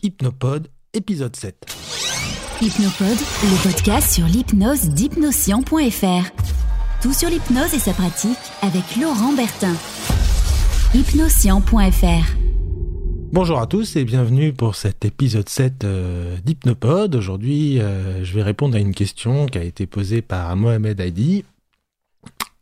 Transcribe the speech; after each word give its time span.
Hypnopode, 0.00 0.68
épisode 0.94 1.34
7. 1.34 1.56
Hypnopode, 2.62 3.18
le 3.42 3.62
podcast 3.64 4.14
sur 4.14 4.26
l'hypnose 4.26 4.90
d'hypnoscient.fr. 4.90 6.30
Tout 7.02 7.12
sur 7.12 7.28
l'hypnose 7.28 7.74
et 7.74 7.80
sa 7.80 7.92
pratique 7.92 8.38
avec 8.62 8.82
Laurent 9.00 9.32
Bertin. 9.32 9.74
Hypnoscient.fr. 10.94 12.36
Bonjour 13.32 13.58
à 13.58 13.66
tous 13.66 13.96
et 13.96 14.04
bienvenue 14.04 14.52
pour 14.52 14.76
cet 14.76 15.04
épisode 15.04 15.48
7 15.48 15.82
euh, 15.82 16.36
d'Hypnopode. 16.44 17.16
Aujourd'hui, 17.16 17.80
euh, 17.80 18.22
je 18.24 18.34
vais 18.34 18.42
répondre 18.44 18.76
à 18.76 18.80
une 18.80 18.94
question 18.94 19.46
qui 19.46 19.58
a 19.58 19.64
été 19.64 19.86
posée 19.86 20.22
par 20.22 20.54
Mohamed 20.54 21.00
Haidi 21.00 21.44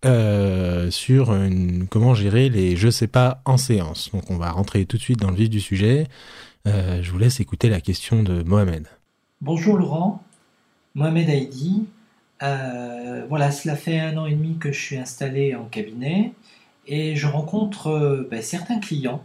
euh, 0.07 0.91
sur 0.91 1.35
une- 1.35 1.87
comment 1.89 2.15
gérer 2.15 2.49
les 2.49 2.77
je 2.77 2.89
sais 2.89 3.07
pas 3.09 3.43
en 3.45 3.59
séance. 3.59 4.11
Donc 4.13 4.31
on 4.31 4.39
va 4.39 4.51
rentrer 4.53 4.87
tout 4.87 4.97
de 4.97 5.03
suite 5.03 5.21
dans 5.21 5.31
le 5.31 5.37
vif 5.37 5.51
du 5.51 5.61
sujet. 5.61 6.07
Euh, 6.67 7.01
je 7.01 7.13
vous 7.13 7.19
laisse 7.19 7.39
écouter 7.39 7.69
la 7.69 7.81
question 7.81 8.25
de 8.25 8.43
Mohamed. 8.43 8.89
Bonjour 9.41 9.77
Laurent, 9.77 10.23
Mohamed 10.97 11.31
Haïdi. 11.31 11.87
Euh, 12.43 13.25
voilà, 13.29 13.53
cela 13.53 13.77
fait 13.77 14.01
un 14.01 14.17
an 14.17 14.27
et 14.27 14.33
demi 14.33 14.59
que 14.59 14.73
je 14.73 14.81
suis 14.81 14.99
installé 14.99 15.55
en 15.55 15.65
cabinet 15.65 16.33
et 16.89 17.15
je 17.15 17.29
rencontre 17.29 17.89
euh, 17.89 18.29
ben, 18.29 18.43
certains 18.43 18.81
clients 18.81 19.23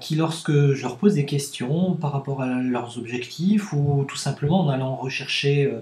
qui, 0.00 0.16
lorsque 0.16 0.50
je 0.50 0.82
leur 0.82 0.96
pose 0.96 1.14
des 1.14 1.24
questions 1.24 1.92
par 1.92 2.10
rapport 2.10 2.42
à 2.42 2.48
leurs 2.48 2.98
objectifs 2.98 3.72
ou 3.72 4.04
tout 4.08 4.16
simplement 4.16 4.58
en 4.58 4.68
allant 4.68 4.96
rechercher 4.96 5.72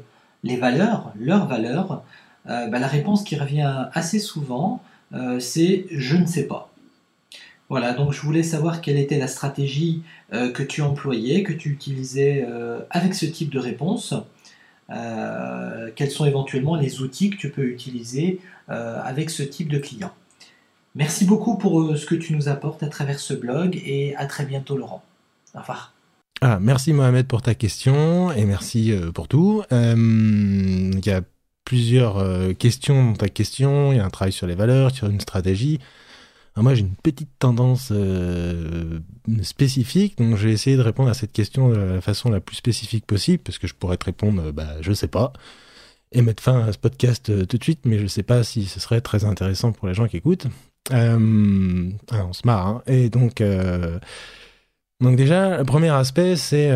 les 0.43 0.59
valeurs, 0.59 1.15
leurs 1.19 1.47
valeurs, 1.47 2.03
ben, 2.45 2.79
la 2.79 2.87
réponse 2.87 3.25
qui 3.25 3.37
revient 3.37 3.87
assez 3.95 4.19
souvent, 4.19 4.83
c'est 5.39 5.87
je 5.91 6.17
ne 6.17 6.27
sais 6.27 6.47
pas. 6.47 6.70
Voilà, 7.71 7.93
donc 7.95 8.13
je 8.13 8.21
voulais 8.21 8.43
savoir 8.43 8.81
quelle 8.81 8.99
était 8.99 9.17
la 9.17 9.29
stratégie 9.29 10.03
euh, 10.33 10.51
que 10.51 10.65
tu 10.65 10.83
employais, 10.83 11.45
que 11.45 11.53
tu 11.53 11.71
utilisais 11.71 12.45
euh, 12.45 12.81
avec 12.91 13.15
ce 13.15 13.27
type 13.27 13.49
de 13.49 13.61
réponse. 13.61 14.13
Euh, 14.91 15.89
quels 15.95 16.11
sont 16.11 16.25
éventuellement 16.25 16.75
les 16.75 17.01
outils 17.01 17.31
que 17.31 17.37
tu 17.37 17.49
peux 17.51 17.65
utiliser 17.65 18.41
avec 18.69 19.31
ce 19.31 19.43
type 19.43 19.69
de 19.69 19.79
client. 19.79 20.13
Merci 20.95 21.25
beaucoup 21.25 21.59
pour 21.59 21.97
ce 21.97 22.07
que 22.07 22.15
tu 22.15 22.37
nous 22.37 22.49
apportes 22.49 22.85
à 22.85 22.87
travers 22.87 23.19
ce 23.19 23.35
blog 23.35 23.75
et 23.85 24.15
à 24.15 24.27
très 24.27 24.45
bientôt 24.45 24.77
Laurent. 24.77 25.03
Au 25.57 25.59
revoir. 25.59 25.93
Ah, 26.41 26.61
merci 26.61 26.93
Mohamed 26.93 27.27
pour 27.27 27.43
ta 27.43 27.57
question 27.57 28.31
et 28.31 28.45
merci 28.45 28.95
pour 29.13 29.27
tout. 29.27 29.65
Il 29.73 31.05
y 31.05 31.11
a 31.11 31.23
plusieurs 31.65 32.25
questions 32.59 33.11
dans 33.11 33.17
ta 33.17 33.29
question. 33.29 33.91
Il 33.91 33.97
y 33.97 34.01
a 34.01 34.05
un 34.05 34.11
travail 34.11 34.33
sur 34.33 34.47
les 34.47 34.55
valeurs, 34.55 34.93
sur 34.93 35.09
une 35.09 35.19
stratégie. 35.19 35.81
Alors 36.55 36.65
moi, 36.65 36.75
j'ai 36.75 36.81
une 36.81 36.97
petite 36.97 37.31
tendance 37.39 37.91
euh, 37.93 38.99
spécifique, 39.43 40.19
donc 40.19 40.37
j'ai 40.37 40.51
essayé 40.51 40.77
de 40.77 40.83
répondre 40.83 41.09
à 41.09 41.15
cette 41.15 41.33
question 41.33 41.69
de 41.69 41.77
la 41.77 42.01
façon 42.01 42.29
la 42.29 42.41
plus 42.41 42.57
spécifique 42.57 43.07
possible, 43.07 43.43
parce 43.43 43.59
que 43.59 43.67
je 43.67 43.75
pourrais 43.75 43.97
te 43.97 44.07
répondre, 44.07 44.43
euh, 44.47 44.53
bah, 44.53 44.77
je 44.81 44.93
sais 44.93 45.09
pas, 45.09 45.33
et 46.13 46.23
mettre 46.23 46.43
fin 46.43 46.61
à 46.65 46.73
ce 46.73 46.79
podcast 46.79 47.31
euh, 47.31 47.47
tout 47.47 47.57
de 47.57 47.63
suite, 47.63 47.81
mais 47.85 47.99
je 47.99 48.07
sais 48.07 48.25
pas 48.25 48.43
si 48.43 48.65
ce 48.65 48.81
serait 48.81 49.01
très 49.01 49.25
intéressant 49.25 49.71
pour 49.73 49.87
les 49.87 49.95
gens 49.95 50.09
qui 50.09 50.17
écoutent. 50.17 50.49
Ah, 50.91 51.17
on 51.17 52.33
se 52.33 52.45
marre, 52.45 52.67
hein. 52.67 52.83
Et 52.87 53.11
donc, 53.11 53.41
donc 55.01 55.17
déjà, 55.17 55.59
le 55.59 55.65
premier 55.65 55.91
aspect, 55.91 56.35
c'est 56.35 56.73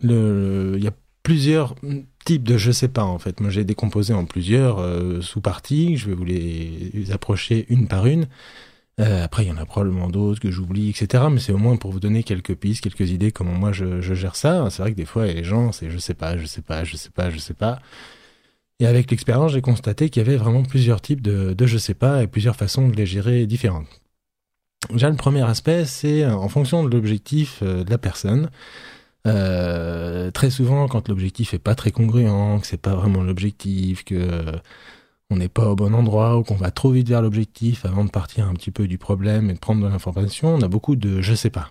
le, 0.00 0.74
il 0.76 0.84
y 0.84 0.86
a 0.86 0.92
plusieurs 1.24 1.74
types 2.24 2.42
de 2.42 2.56
je 2.56 2.70
sais 2.72 2.88
pas 2.88 3.04
en 3.04 3.18
fait. 3.18 3.40
Moi, 3.40 3.50
j'ai 3.50 3.64
décomposé 3.64 4.14
en 4.14 4.24
plusieurs 4.24 4.78
euh, 4.80 5.20
sous-parties. 5.20 5.96
Je 5.96 6.08
vais 6.08 6.14
vous 6.14 6.24
les, 6.24 7.10
approcher 7.12 7.66
une 7.68 7.86
par 7.88 8.06
une. 8.06 8.26
Euh, 9.00 9.24
après, 9.24 9.44
il 9.44 9.48
y 9.48 9.52
en 9.52 9.56
a 9.56 9.66
probablement 9.66 10.08
d'autres 10.08 10.40
que 10.40 10.50
j'oublie, 10.50 10.90
etc. 10.90 11.24
Mais 11.30 11.40
c'est 11.40 11.52
au 11.52 11.58
moins 11.58 11.76
pour 11.76 11.90
vous 11.90 12.00
donner 12.00 12.22
quelques 12.22 12.54
pistes, 12.54 12.82
quelques 12.82 13.10
idées 13.10 13.32
comment 13.32 13.52
moi 13.54 13.72
je, 13.72 14.00
je 14.00 14.14
gère 14.14 14.36
ça. 14.36 14.68
C'est 14.70 14.82
vrai 14.82 14.92
que 14.92 14.96
des 14.96 15.04
fois, 15.04 15.26
les 15.26 15.44
gens, 15.44 15.72
c'est 15.72 15.90
je 15.90 15.98
sais 15.98 16.14
pas, 16.14 16.38
je 16.38 16.46
sais 16.46 16.62
pas, 16.62 16.84
je 16.84 16.96
sais 16.96 17.10
pas, 17.10 17.30
je 17.30 17.38
sais 17.38 17.54
pas. 17.54 17.80
Et 18.80 18.86
avec 18.86 19.10
l'expérience, 19.10 19.52
j'ai 19.52 19.60
constaté 19.60 20.10
qu'il 20.10 20.22
y 20.22 20.26
avait 20.26 20.36
vraiment 20.36 20.62
plusieurs 20.62 21.00
types 21.00 21.22
de, 21.22 21.54
de 21.54 21.66
je 21.66 21.78
sais 21.78 21.94
pas 21.94 22.22
et 22.22 22.26
plusieurs 22.26 22.56
façons 22.56 22.88
de 22.88 22.96
les 22.96 23.06
gérer 23.06 23.46
différentes. 23.46 23.86
Déjà, 24.90 25.08
le 25.08 25.16
premier 25.16 25.42
aspect, 25.42 25.84
c'est 25.86 26.26
en 26.26 26.48
fonction 26.48 26.84
de 26.84 26.90
l'objectif 26.90 27.60
euh, 27.62 27.84
de 27.84 27.90
la 27.90 27.98
personne. 27.98 28.50
Euh, 29.26 30.30
très 30.30 30.50
souvent, 30.50 30.86
quand 30.88 31.08
l'objectif 31.08 31.54
est 31.54 31.58
pas 31.58 31.74
très 31.74 31.90
congruent, 31.90 32.60
que 32.60 32.66
c'est 32.66 32.80
pas 32.80 32.94
vraiment 32.94 33.22
l'objectif, 33.22 34.04
que 34.04 34.14
euh, 34.14 34.52
on 35.30 35.36
n'est 35.36 35.48
pas 35.48 35.68
au 35.70 35.76
bon 35.76 35.94
endroit 35.94 36.36
ou 36.36 36.42
qu'on 36.42 36.56
va 36.56 36.70
trop 36.70 36.90
vite 36.90 37.08
vers 37.08 37.22
l'objectif 37.22 37.84
avant 37.86 38.04
de 38.04 38.10
partir 38.10 38.46
un 38.46 38.54
petit 38.54 38.70
peu 38.70 38.86
du 38.86 38.98
problème 38.98 39.50
et 39.50 39.54
de 39.54 39.58
prendre 39.58 39.82
de 39.82 39.88
l'information, 39.88 40.54
on 40.54 40.60
a 40.62 40.68
beaucoup 40.68 40.96
de 40.96 41.22
je 41.22 41.34
sais 41.34 41.50
pas. 41.50 41.70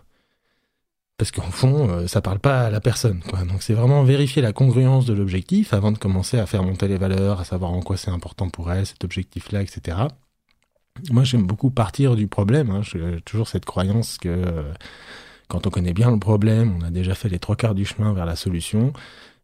Parce 1.17 1.31
qu'en 1.31 1.43
fond, 1.43 1.89
euh, 1.89 2.07
ça 2.07 2.21
parle 2.21 2.39
pas 2.39 2.61
à 2.61 2.69
la 2.71 2.81
personne, 2.81 3.21
quoi. 3.29 3.43
Donc 3.45 3.61
c'est 3.61 3.75
vraiment 3.75 4.03
vérifier 4.03 4.41
la 4.41 4.51
congruence 4.51 5.05
de 5.05 5.13
l'objectif 5.13 5.73
avant 5.73 5.91
de 5.91 5.99
commencer 5.99 6.39
à 6.39 6.47
faire 6.47 6.63
monter 6.63 6.87
les 6.87 6.97
valeurs, 6.97 7.39
à 7.39 7.45
savoir 7.45 7.71
en 7.71 7.81
quoi 7.81 7.97
c'est 7.97 8.11
important 8.11 8.49
pour 8.49 8.71
elle, 8.71 8.85
cet 8.87 9.03
objectif-là, 9.03 9.61
etc. 9.61 9.97
Moi, 11.11 11.23
j'aime 11.23 11.45
beaucoup 11.45 11.69
partir 11.71 12.15
du 12.15 12.27
problème. 12.27 12.69
Hein. 12.71 12.81
J'ai 12.83 13.21
toujours 13.25 13.47
cette 13.47 13.65
croyance 13.65 14.17
que 14.17 14.65
quand 15.47 15.67
on 15.67 15.69
connaît 15.69 15.93
bien 15.93 16.11
le 16.11 16.19
problème, 16.19 16.77
on 16.79 16.85
a 16.85 16.89
déjà 16.89 17.15
fait 17.15 17.29
les 17.29 17.39
trois 17.39 17.55
quarts 17.55 17.75
du 17.75 17.85
chemin 17.85 18.13
vers 18.13 18.25
la 18.25 18.35
solution. 18.35 18.93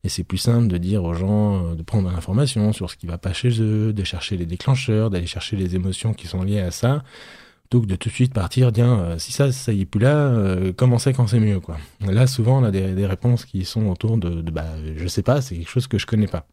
Et 0.03 0.09
c'est 0.09 0.23
plus 0.23 0.37
simple 0.37 0.67
de 0.67 0.77
dire 0.77 1.03
aux 1.03 1.13
gens 1.13 1.71
euh, 1.71 1.75
de 1.75 1.83
prendre 1.83 2.09
l'information 2.09 2.71
sur 2.71 2.89
ce 2.89 2.95
qui 2.95 3.05
va 3.05 3.17
pas 3.17 3.33
chez 3.33 3.61
eux, 3.61 3.91
de 3.91 4.03
chercher 4.03 4.37
les 4.37 4.45
déclencheurs, 4.45 5.09
d'aller 5.09 5.27
chercher 5.27 5.57
les 5.57 5.75
émotions 5.75 6.13
qui 6.13 6.27
sont 6.27 6.41
liées 6.41 6.61
à 6.61 6.71
ça, 6.71 7.03
plutôt 7.63 7.81
que 7.81 7.87
de 7.87 7.95
tout 7.95 8.07
de 8.09 8.13
suite 8.13 8.33
partir, 8.33 8.71
tiens, 8.71 8.99
euh, 8.99 9.19
si 9.19 9.33
ça, 9.33 9.51
ça 9.51 9.73
y 9.73 9.81
est 9.81 9.85
plus 9.85 9.99
là, 9.99 10.15
euh, 10.15 10.71
comment 10.75 10.99
c'est 10.99 11.13
quand 11.13 11.27
c'est 11.27 11.41
mieux, 11.41 11.59
quoi. 11.59 11.77
Là, 11.99 12.27
souvent, 12.27 12.61
on 12.61 12.63
a 12.63 12.71
des, 12.71 13.05
réponses 13.05 13.43
qui 13.43 13.65
sont 13.65 13.87
autour 13.87 14.17
de, 14.17 14.41
de, 14.41 14.51
bah, 14.51 14.67
je 14.95 15.07
sais 15.07 15.23
pas, 15.23 15.41
c'est 15.41 15.57
quelque 15.57 15.69
chose 15.69 15.87
que 15.87 15.97
je 15.97 16.05
connais 16.05 16.27
pas. 16.27 16.47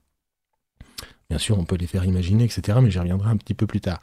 Bien 1.30 1.38
sûr, 1.38 1.58
on 1.58 1.64
peut 1.64 1.76
les 1.76 1.86
faire 1.86 2.04
imaginer, 2.04 2.44
etc., 2.44 2.78
mais 2.82 2.90
j'y 2.90 2.98
reviendrai 2.98 3.30
un 3.30 3.36
petit 3.36 3.54
peu 3.54 3.66
plus 3.66 3.80
tard. 3.80 4.00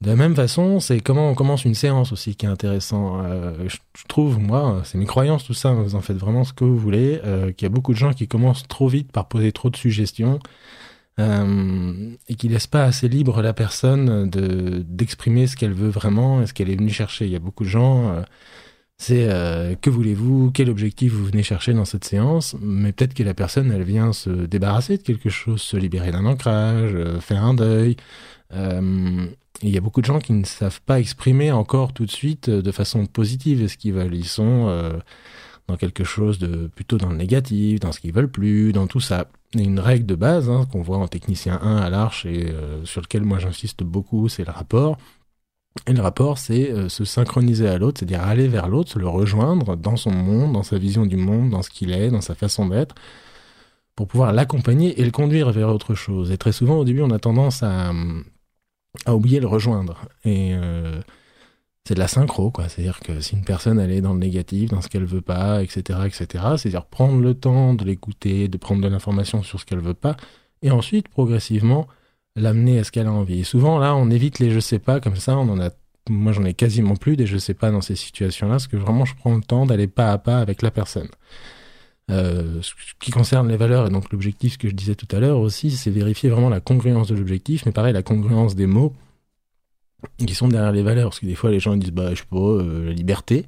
De 0.00 0.08
la 0.10 0.16
même 0.16 0.34
façon, 0.34 0.80
c'est 0.80 1.00
comment 1.00 1.30
on 1.30 1.34
commence 1.34 1.64
une 1.64 1.74
séance 1.74 2.12
aussi 2.12 2.34
qui 2.36 2.46
est 2.46 2.48
intéressant. 2.48 3.22
Euh, 3.24 3.68
je, 3.68 3.78
trouve, 4.08 4.38
moi, 4.38 4.82
c'est 4.84 4.98
mes 4.98 5.06
croyances, 5.06 5.44
tout 5.44 5.54
ça, 5.54 5.72
vous 5.72 5.94
en 5.94 6.00
faites 6.00 6.18
vraiment 6.18 6.44
ce 6.44 6.52
que 6.52 6.64
vous 6.64 6.76
voulez, 6.76 7.20
euh, 7.24 7.52
qu'il 7.52 7.64
y 7.64 7.70
a 7.70 7.74
beaucoup 7.74 7.92
de 7.92 7.98
gens 7.98 8.12
qui 8.12 8.28
commencent 8.28 8.66
trop 8.68 8.88
vite 8.88 9.12
par 9.12 9.28
poser 9.28 9.52
trop 9.52 9.70
de 9.70 9.76
suggestions 9.76 10.40
euh, 11.20 12.10
et 12.28 12.34
qui 12.34 12.48
laissent 12.48 12.66
pas 12.66 12.84
assez 12.84 13.08
libre 13.08 13.40
la 13.40 13.54
personne 13.54 14.28
de 14.28 14.84
d'exprimer 14.86 15.46
ce 15.46 15.56
qu'elle 15.56 15.72
veut 15.72 15.88
vraiment 15.88 16.42
et 16.42 16.46
ce 16.46 16.52
qu'elle 16.52 16.70
est 16.70 16.76
venue 16.76 16.90
chercher. 16.90 17.26
Il 17.26 17.32
y 17.32 17.36
a 17.36 17.40
beaucoup 17.40 17.64
de 17.64 17.68
gens, 17.70 18.22
c'est 18.98 19.28
que 19.80 19.90
voulez-vous, 19.90 20.50
quel 20.52 20.68
objectif 20.70 21.12
vous 21.12 21.24
venez 21.24 21.42
chercher 21.44 21.72
dans 21.72 21.84
cette 21.84 22.04
séance, 22.04 22.56
mais 22.60 22.92
peut-être 22.92 23.14
que 23.14 23.22
la 23.22 23.34
personne, 23.34 23.70
elle 23.72 23.84
vient 23.84 24.12
se 24.12 24.30
débarrasser 24.30 24.98
de 24.98 25.02
quelque 25.02 25.30
chose, 25.30 25.62
se 25.62 25.76
libérer 25.76 26.10
d'un 26.10 26.26
ancrage, 26.26 26.94
faire 27.20 27.44
un 27.44 27.54
deuil. 27.54 27.96
Euh, 28.54 29.26
il 29.62 29.70
y 29.70 29.76
a 29.76 29.80
beaucoup 29.80 30.00
de 30.00 30.06
gens 30.06 30.18
qui 30.18 30.32
ne 30.32 30.44
savent 30.44 30.80
pas 30.82 31.00
exprimer 31.00 31.52
encore 31.52 31.92
tout 31.92 32.06
de 32.06 32.10
suite 32.10 32.48
euh, 32.48 32.62
de 32.62 32.72
façon 32.72 33.06
positive 33.06 33.66
ce 33.68 33.76
qu'ils 33.76 33.94
veulent. 33.94 34.14
Ils 34.14 34.26
sont 34.26 34.66
euh, 34.68 34.98
dans 35.68 35.76
quelque 35.76 36.04
chose 36.04 36.38
de 36.38 36.68
plutôt 36.68 36.98
dans 36.98 37.10
le 37.10 37.16
négatif, 37.16 37.80
dans 37.80 37.92
ce 37.92 38.00
qu'ils 38.00 38.12
veulent 38.12 38.30
plus, 38.30 38.72
dans 38.72 38.86
tout 38.86 39.00
ça. 39.00 39.28
Une 39.54 39.78
règle 39.78 40.06
de 40.06 40.14
base 40.16 40.50
hein, 40.50 40.66
qu'on 40.70 40.82
voit 40.82 40.98
en 40.98 41.06
technicien 41.08 41.58
1 41.62 41.76
à 41.76 41.88
l'Arche 41.88 42.26
et 42.26 42.52
sur 42.82 43.00
lequel 43.00 43.22
moi 43.22 43.38
j'insiste 43.38 43.84
beaucoup, 43.84 44.28
c'est 44.28 44.44
le 44.44 44.50
rapport. 44.50 44.98
Et 45.86 45.92
le 45.92 46.02
rapport, 46.02 46.38
c'est 46.38 46.88
se 46.88 47.04
synchroniser 47.04 47.68
à 47.68 47.78
l'autre, 47.78 48.00
c'est-à-dire 48.00 48.22
aller 48.22 48.48
vers 48.48 48.68
l'autre, 48.68 48.90
se 48.90 48.98
le 48.98 49.06
rejoindre 49.06 49.76
dans 49.76 49.96
son 49.96 50.10
monde, 50.10 50.54
dans 50.54 50.64
sa 50.64 50.76
vision 50.76 51.06
du 51.06 51.16
monde, 51.16 51.50
dans 51.50 51.62
ce 51.62 51.70
qu'il 51.70 51.92
est, 51.92 52.10
dans 52.10 52.20
sa 52.20 52.34
façon 52.34 52.66
d'être, 52.66 52.96
pour 53.94 54.08
pouvoir 54.08 54.32
l'accompagner 54.32 55.00
et 55.00 55.04
le 55.04 55.12
conduire 55.12 55.52
vers 55.52 55.68
autre 55.68 55.94
chose. 55.94 56.32
Et 56.32 56.36
très 56.36 56.52
souvent, 56.52 56.78
au 56.78 56.84
début, 56.84 57.02
on 57.02 57.10
a 57.10 57.20
tendance 57.20 57.62
à, 57.62 57.92
à 59.06 59.14
oublier 59.14 59.40
le 59.40 59.46
rejoindre. 59.46 60.06
Et 60.24 60.54
euh, 60.54 61.00
c'est 61.84 61.94
de 61.94 61.98
la 61.98 62.08
synchro, 62.08 62.50
quoi. 62.50 62.68
C'est-à-dire 62.68 63.00
que 63.00 63.20
si 63.20 63.34
une 63.34 63.44
personne, 63.44 63.78
elle 63.78 63.90
est 63.90 64.00
dans 64.00 64.14
le 64.14 64.18
négatif, 64.18 64.70
dans 64.70 64.80
ce 64.80 64.88
qu'elle 64.88 65.04
veut 65.04 65.20
pas, 65.20 65.62
etc., 65.62 66.00
etc., 66.06 66.44
c'est-à-dire 66.56 66.86
prendre 66.86 67.20
le 67.20 67.34
temps 67.34 67.74
de 67.74 67.84
l'écouter, 67.84 68.48
de 68.48 68.56
prendre 68.56 68.82
de 68.82 68.88
l'information 68.88 69.42
sur 69.42 69.60
ce 69.60 69.66
qu'elle 69.66 69.80
veut 69.80 69.94
pas, 69.94 70.16
et 70.62 70.70
ensuite, 70.70 71.08
progressivement, 71.08 71.86
l'amener 72.36 72.78
à 72.78 72.84
ce 72.84 72.90
qu'elle 72.90 73.06
a 73.06 73.12
envie. 73.12 73.40
Et 73.40 73.44
souvent, 73.44 73.78
là, 73.78 73.94
on 73.94 74.10
évite 74.10 74.38
les 74.38 74.50
je 74.50 74.60
sais 74.60 74.78
pas, 74.78 75.00
comme 75.00 75.16
ça, 75.16 75.36
on 75.36 75.48
en 75.50 75.60
a, 75.60 75.70
moi, 76.08 76.32
j'en 76.32 76.44
ai 76.44 76.54
quasiment 76.54 76.96
plus 76.96 77.16
des 77.16 77.26
je 77.26 77.36
sais 77.36 77.54
pas 77.54 77.70
dans 77.70 77.82
ces 77.82 77.96
situations-là, 77.96 78.54
parce 78.54 78.66
que 78.66 78.78
vraiment, 78.78 79.04
je 79.04 79.14
prends 79.14 79.34
le 79.34 79.42
temps 79.42 79.66
d'aller 79.66 79.86
pas 79.86 80.10
à 80.12 80.18
pas 80.18 80.38
avec 80.38 80.62
la 80.62 80.70
personne. 80.70 81.08
Euh, 82.10 82.60
ce 82.60 82.72
qui 83.00 83.10
concerne 83.10 83.48
les 83.48 83.56
valeurs 83.56 83.86
et 83.86 83.90
donc 83.90 84.12
l'objectif 84.12 84.58
que 84.58 84.68
je 84.68 84.74
disais 84.74 84.94
tout 84.94 85.08
à 85.16 85.20
l'heure 85.20 85.38
aussi, 85.38 85.70
c'est 85.70 85.90
vérifier 85.90 86.28
vraiment 86.28 86.50
la 86.50 86.60
congruence 86.60 87.08
de 87.08 87.14
l'objectif, 87.14 87.64
mais 87.64 87.72
pareil, 87.72 87.94
la 87.94 88.02
congruence 88.02 88.54
des 88.54 88.66
mots 88.66 88.92
qui 90.18 90.34
sont 90.34 90.48
derrière 90.48 90.72
les 90.72 90.82
valeurs. 90.82 91.10
Parce 91.10 91.20
que 91.20 91.26
des 91.26 91.34
fois, 91.34 91.50
les 91.50 91.60
gens 91.60 91.76
disent, 91.76 91.92
bah, 91.92 92.10
je 92.10 92.20
sais 92.20 92.26
pas, 92.30 92.36
euh, 92.36 92.86
la 92.86 92.92
liberté. 92.92 93.46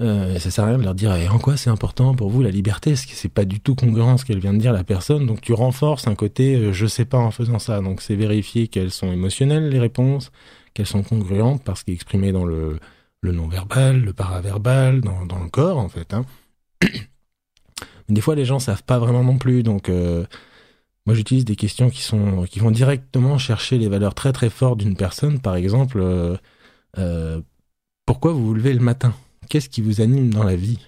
Euh, 0.00 0.36
ça 0.40 0.50
sert 0.50 0.64
à 0.64 0.68
rien 0.68 0.78
de 0.78 0.82
leur 0.82 0.96
dire, 0.96 1.14
et 1.14 1.28
en 1.28 1.38
quoi 1.38 1.56
c'est 1.56 1.70
important 1.70 2.14
pour 2.16 2.28
vous 2.28 2.42
la 2.42 2.50
liberté? 2.50 2.90
Parce 2.90 3.06
que 3.06 3.14
c'est 3.14 3.28
pas 3.28 3.44
du 3.44 3.60
tout 3.60 3.76
congruent 3.76 4.18
ce 4.18 4.24
qu'elle 4.24 4.40
vient 4.40 4.54
de 4.54 4.58
dire 4.58 4.72
la 4.72 4.82
personne. 4.82 5.26
Donc 5.26 5.40
tu 5.40 5.52
renforces 5.52 6.08
un 6.08 6.16
côté, 6.16 6.72
je 6.72 6.86
sais 6.86 7.04
pas 7.04 7.18
en 7.18 7.30
faisant 7.30 7.60
ça. 7.60 7.80
Donc 7.80 8.00
c'est 8.02 8.16
vérifier 8.16 8.66
qu'elles 8.66 8.90
sont 8.90 9.12
émotionnelles 9.12 9.68
les 9.68 9.78
réponses, 9.78 10.32
qu'elles 10.74 10.86
sont 10.86 11.04
congruentes 11.04 11.62
parce 11.62 11.84
qu'exprimées 11.84 12.32
dans 12.32 12.44
le 12.44 12.78
le 13.22 13.32
non-verbal, 13.32 14.00
le 14.00 14.12
paraverbal, 14.12 15.00
dans, 15.00 15.24
dans 15.26 15.38
le 15.38 15.48
corps 15.48 15.78
en 15.78 15.88
fait. 15.88 16.12
Hein. 16.12 16.24
Des 18.12 18.20
fois, 18.20 18.34
les 18.34 18.44
gens 18.44 18.58
savent 18.58 18.82
pas 18.82 18.98
vraiment 18.98 19.24
non 19.24 19.38
plus, 19.38 19.62
donc 19.62 19.88
euh, 19.88 20.26
moi 21.06 21.14
j'utilise 21.14 21.46
des 21.46 21.56
questions 21.56 21.88
qui 21.88 22.02
sont 22.02 22.44
qui 22.44 22.58
vont 22.58 22.70
directement 22.70 23.38
chercher 23.38 23.78
les 23.78 23.88
valeurs 23.88 24.14
très 24.14 24.32
très 24.32 24.50
fortes 24.50 24.78
d'une 24.80 24.96
personne. 24.96 25.40
Par 25.40 25.56
exemple, 25.56 25.98
euh, 25.98 26.36
euh, 26.98 27.40
pourquoi 28.04 28.32
vous 28.32 28.44
vous 28.44 28.54
levez 28.54 28.74
le 28.74 28.80
matin? 28.80 29.14
Qu'est-ce 29.48 29.70
qui 29.70 29.80
vous 29.80 30.02
anime 30.02 30.28
dans 30.28 30.44
la 30.44 30.56
vie? 30.56 30.78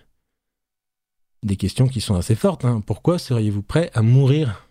Des 1.43 1.57
questions 1.57 1.89
qui 1.89 2.03
sont 2.03 2.15
assez 2.15 2.35
fortes. 2.35 2.67
Hein. 2.67 2.83
Pourquoi 2.85 3.19
seriez-vous 3.19 3.63
prêt 3.63 3.91
à 3.95 4.03
mourir? 4.03 4.69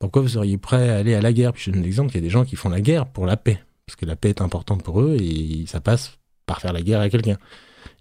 Pourquoi 0.00 0.22
vous 0.22 0.28
seriez 0.28 0.58
prêt 0.58 0.90
à 0.90 0.96
aller 0.96 1.14
à 1.14 1.20
la 1.20 1.32
guerre? 1.32 1.52
Puis 1.52 1.64
je 1.66 1.70
donne 1.70 1.82
l'exemple 1.82 2.10
qu'il 2.10 2.20
y 2.20 2.24
a 2.24 2.26
des 2.26 2.30
gens 2.30 2.44
qui 2.44 2.56
font 2.56 2.68
la 2.68 2.80
guerre 2.80 3.06
pour 3.06 3.26
la 3.26 3.36
paix, 3.36 3.62
parce 3.86 3.94
que 3.94 4.06
la 4.06 4.16
paix 4.16 4.30
est 4.30 4.40
importante 4.40 4.82
pour 4.82 5.00
eux 5.00 5.16
et 5.20 5.66
ça 5.66 5.80
passe 5.80 6.18
par 6.46 6.60
faire 6.60 6.72
la 6.72 6.82
guerre 6.82 7.00
à 7.00 7.08
quelqu'un. 7.08 7.38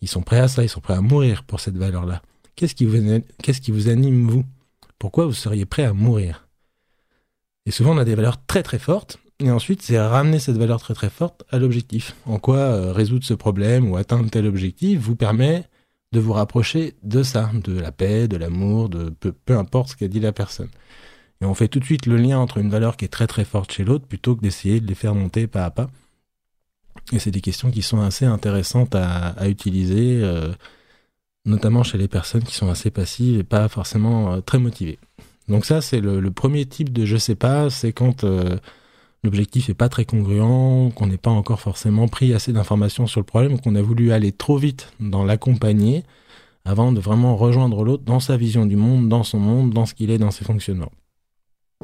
Ils 0.02 0.08
sont 0.08 0.24
prêts 0.24 0.40
à 0.40 0.48
ça, 0.48 0.64
ils 0.64 0.70
sont 0.70 0.82
prêts 0.82 0.96
à 0.96 1.02
mourir 1.02 1.44
pour 1.44 1.60
cette 1.60 1.78
valeur-là. 1.78 2.24
Qu'est-ce 2.56 2.76
qui, 2.76 2.86
vous, 2.86 3.90
anime, 3.90 4.28
vous 4.28 4.46
Pourquoi 4.98 5.26
vous 5.26 5.34
seriez 5.34 5.66
prêt 5.66 5.84
à 5.84 5.94
mourir? 5.94 6.48
Et 7.66 7.72
souvent, 7.72 7.96
on 7.96 7.98
a 7.98 8.06
des 8.06 8.16
valeurs 8.16 8.46
très 8.46 8.64
très 8.64 8.80
fortes, 8.80 9.20
et 9.40 9.52
ensuite, 9.52 9.82
c'est 9.82 10.00
ramener 10.00 10.40
cette 10.40 10.58
valeur 10.58 10.80
très 10.80 10.94
très 10.94 11.10
forte 11.10 11.44
à 11.50 11.60
l'objectif. 11.60 12.16
En 12.26 12.40
quoi 12.40 12.58
euh, 12.58 12.94
résoudre 12.94 13.26
ce 13.26 13.34
problème 13.34 13.90
ou 13.92 13.98
atteindre 13.98 14.30
tel 14.30 14.46
objectif 14.46 15.00
vous 15.00 15.16
permet 15.16 15.68
de 16.14 16.20
vous 16.22 16.32
rapprocher 16.32 16.94
de 17.04 17.24
ça, 17.24 17.52
de 17.54 17.78
la 17.78 17.92
paix, 17.92 18.30
de 18.30 18.38
l'amour, 18.38 18.88
de 18.88 19.10
peu, 19.10 19.34
peu 19.34 19.58
importe 19.58 19.90
ce 19.90 19.96
qu'a 19.98 20.08
dit 20.08 20.22
la 20.22 20.32
personne. 20.32 20.70
Et 21.42 21.46
on 21.46 21.54
fait 21.54 21.68
tout 21.68 21.80
de 21.80 21.86
suite 21.86 22.06
le 22.06 22.16
lien 22.16 22.40
entre 22.40 22.60
une 22.60 22.70
valeur 22.70 22.96
qui 22.96 23.04
est 23.04 23.10
très 23.10 23.28
très 23.28 23.44
forte 23.44 23.74
chez 23.74 23.84
l'autre 23.84 24.06
plutôt 24.06 24.38
que 24.38 24.42
d'essayer 24.42 24.80
de 24.80 24.88
les 24.88 24.96
faire 24.96 25.14
monter 25.14 25.48
pas 25.48 25.66
à 25.66 25.72
pas. 25.72 25.90
Et 27.12 27.20
c'est 27.20 27.32
des 27.32 27.42
questions 27.42 27.72
qui 27.72 27.82
sont 27.82 28.00
assez 28.00 28.24
intéressantes 28.24 28.96
à, 28.96 29.30
à 29.32 29.50
utiliser. 29.50 30.22
Euh, 30.24 30.54
notamment 31.46 31.84
chez 31.84 31.98
les 31.98 32.08
personnes 32.08 32.44
qui 32.44 32.56
sont 32.56 32.70
assez 32.70 32.92
passives 32.92 33.40
et 33.40 33.44
pas 33.44 33.68
forcément 33.68 34.34
euh, 34.34 34.42
très 34.42 34.60
motivées. 34.60 35.00
Donc 35.48 35.66
ça, 35.66 35.82
c'est 35.82 36.02
le, 36.02 36.32
premier 36.32 36.66
type 36.66 36.92
de 36.92 37.06
je 37.06 37.18
sais 37.18 37.36
pas, 37.36 37.70
c'est 37.70 37.94
quand 37.94 38.24
euh, 38.24 38.58
l'objectif 39.24 39.70
est 39.70 39.76
pas 39.76 39.90
très 39.90 40.06
congruent, 40.06 40.92
qu'on 40.96 41.08
n'est 41.08 41.18
pas 41.18 41.30
encore 41.30 41.62
forcément 41.62 42.08
pris 42.08 42.34
assez 42.34 42.52
d'informations 42.52 43.06
sur 43.06 43.20
le 43.20 43.26
problème, 43.26 43.60
qu'on 43.60 43.76
a 43.76 43.82
voulu 43.82 44.12
aller 44.12 44.32
trop 44.32 44.58
vite 44.58 44.92
dans 45.00 45.24
l'accompagner 45.24 46.04
avant 46.66 46.92
de 46.92 47.00
vraiment 47.00 47.36
rejoindre 47.36 47.84
l'autre 47.84 48.04
dans 48.04 48.20
sa 48.20 48.38
vision 48.38 48.66
du 48.66 48.76
monde, 48.76 49.08
dans 49.08 49.24
son 49.24 49.38
monde, 49.40 49.72
dans 49.72 49.86
ce 49.86 49.94
qu'il 49.94 50.10
est, 50.10 50.18
dans 50.18 50.32
ses 50.32 50.46
fonctionnements. 50.46 50.92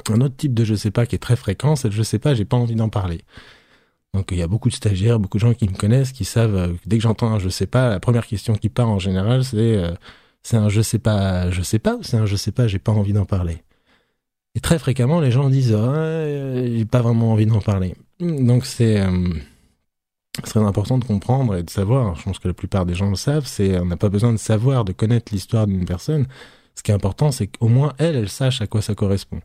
Un 0.09 0.21
autre 0.21 0.35
type 0.35 0.55
de 0.55 0.63
je 0.63 0.73
sais 0.73 0.89
pas 0.89 1.05
qui 1.05 1.15
est 1.15 1.19
très 1.19 1.35
fréquent, 1.35 1.75
c'est 1.75 1.89
le 1.89 1.93
je 1.93 2.01
sais 2.01 2.17
pas, 2.17 2.33
j'ai 2.33 2.45
pas 2.45 2.57
envie 2.57 2.75
d'en 2.75 2.89
parler. 2.89 3.21
Donc 4.13 4.31
il 4.31 4.37
y 4.37 4.41
a 4.41 4.47
beaucoup 4.47 4.69
de 4.69 4.73
stagiaires, 4.73 5.19
beaucoup 5.19 5.37
de 5.37 5.41
gens 5.41 5.53
qui 5.53 5.67
me 5.69 5.75
connaissent, 5.75 6.11
qui 6.11 6.25
savent 6.25 6.55
euh, 6.55 6.73
dès 6.85 6.97
que 6.97 7.03
j'entends 7.03 7.31
un 7.31 7.39
je 7.39 7.49
sais 7.49 7.67
pas, 7.67 7.89
la 7.89 7.99
première 7.99 8.27
question 8.27 8.55
qui 8.55 8.69
part 8.69 8.89
en 8.89 8.99
général 8.99 9.43
c'est 9.43 9.77
euh, 9.77 9.93
c'est 10.43 10.57
un 10.57 10.69
je 10.69 10.81
sais 10.81 10.99
pas, 10.99 11.49
je 11.49 11.61
sais 11.61 11.79
pas 11.79 11.95
ou 11.95 12.03
c'est 12.03 12.17
un 12.17 12.25
je 12.25 12.35
sais 12.35 12.51
pas, 12.51 12.67
j'ai 12.67 12.79
pas 12.79 12.91
envie 12.91 13.13
d'en 13.13 13.25
parler. 13.25 13.63
Et 14.55 14.59
très 14.59 14.79
fréquemment 14.79 15.21
les 15.21 15.31
gens 15.31 15.49
disent 15.49 15.73
oh, 15.73 15.93
j'ai 15.95 16.85
pas 16.85 17.01
vraiment 17.01 17.31
envie 17.31 17.45
d'en 17.45 17.61
parler. 17.61 17.95
Donc 18.19 18.65
c'est 18.65 18.99
euh, 18.99 19.29
très 20.43 20.59
important 20.59 20.97
de 20.97 21.05
comprendre 21.05 21.55
et 21.55 21.63
de 21.63 21.69
savoir. 21.69 22.15
Je 22.15 22.23
pense 22.23 22.39
que 22.39 22.47
la 22.47 22.53
plupart 22.53 22.85
des 22.85 22.95
gens 22.95 23.09
le 23.09 23.15
savent. 23.15 23.45
C'est 23.45 23.79
on 23.79 23.85
n'a 23.85 23.97
pas 23.97 24.09
besoin 24.09 24.33
de 24.33 24.37
savoir, 24.37 24.83
de 24.85 24.91
connaître 24.91 25.33
l'histoire 25.33 25.67
d'une 25.67 25.85
personne. 25.85 26.27
Ce 26.75 26.83
qui 26.83 26.91
est 26.91 26.93
important, 26.93 27.31
c'est 27.31 27.47
qu'au 27.47 27.67
moins 27.67 27.93
elle, 27.97 28.15
elle 28.15 28.29
sache 28.29 28.61
à 28.61 28.67
quoi 28.67 28.81
ça 28.81 28.95
correspond. 28.95 29.41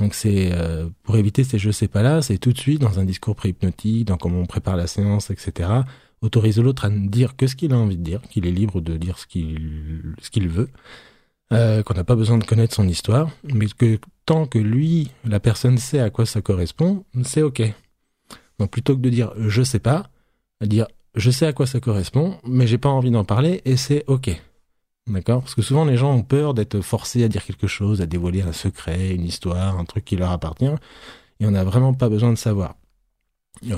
Donc 0.00 0.14
c'est 0.14 0.50
euh, 0.52 0.88
pour 1.02 1.16
éviter 1.16 1.44
ces 1.44 1.58
je 1.58 1.70
sais 1.70 1.88
pas 1.88 2.02
là, 2.02 2.20
c'est 2.22 2.38
tout 2.38 2.52
de 2.52 2.58
suite 2.58 2.80
dans 2.80 2.98
un 2.98 3.04
discours 3.04 3.36
préhypnotique, 3.36 4.06
dans 4.06 4.16
comment 4.16 4.40
on 4.40 4.46
prépare 4.46 4.76
la 4.76 4.86
séance, 4.86 5.30
etc. 5.30 5.70
Autoriser 6.20 6.62
l'autre 6.62 6.84
à 6.84 6.90
ne 6.90 7.08
dire 7.08 7.36
que 7.36 7.46
ce 7.46 7.54
qu'il 7.54 7.72
a 7.72 7.78
envie 7.78 7.96
de 7.96 8.02
dire, 8.02 8.20
qu'il 8.22 8.46
est 8.46 8.52
libre 8.52 8.80
de 8.80 8.96
dire 8.96 9.18
ce 9.18 9.26
qu'il 9.26 10.48
veut, 10.48 10.68
euh, 11.52 11.82
qu'on 11.82 11.94
n'a 11.94 12.04
pas 12.04 12.16
besoin 12.16 12.38
de 12.38 12.44
connaître 12.44 12.74
son 12.74 12.88
histoire, 12.88 13.30
mais 13.44 13.66
que 13.66 13.98
tant 14.26 14.46
que 14.46 14.58
lui, 14.58 15.10
la 15.24 15.38
personne 15.40 15.78
sait 15.78 16.00
à 16.00 16.10
quoi 16.10 16.26
ça 16.26 16.40
correspond, 16.40 17.04
c'est 17.22 17.42
ok. 17.42 17.62
Donc 18.58 18.70
plutôt 18.70 18.96
que 18.96 19.00
de 19.00 19.10
dire 19.10 19.32
je 19.36 19.62
sais 19.62 19.78
pas, 19.78 20.10
dire 20.62 20.86
je 21.14 21.30
sais 21.30 21.46
à 21.46 21.52
quoi 21.52 21.66
ça 21.66 21.78
correspond, 21.80 22.38
mais 22.44 22.66
j'ai 22.66 22.78
pas 22.78 22.88
envie 22.88 23.10
d'en 23.10 23.24
parler 23.24 23.62
et 23.64 23.76
c'est 23.76 24.04
ok. 24.08 24.30
D'accord. 25.06 25.40
Parce 25.42 25.54
que 25.54 25.62
souvent 25.62 25.84
les 25.84 25.96
gens 25.96 26.14
ont 26.14 26.22
peur 26.22 26.54
d'être 26.54 26.80
forcés 26.80 27.24
à 27.24 27.28
dire 27.28 27.44
quelque 27.44 27.66
chose, 27.66 28.00
à 28.00 28.06
dévoiler 28.06 28.42
un 28.42 28.52
secret, 28.52 29.14
une 29.14 29.24
histoire, 29.24 29.78
un 29.78 29.84
truc 29.84 30.04
qui 30.04 30.16
leur 30.16 30.30
appartient, 30.30 30.72
et 31.40 31.46
on 31.46 31.50
n'a 31.50 31.64
vraiment 31.64 31.92
pas 31.92 32.08
besoin 32.08 32.30
de 32.30 32.38
savoir. 32.38 32.76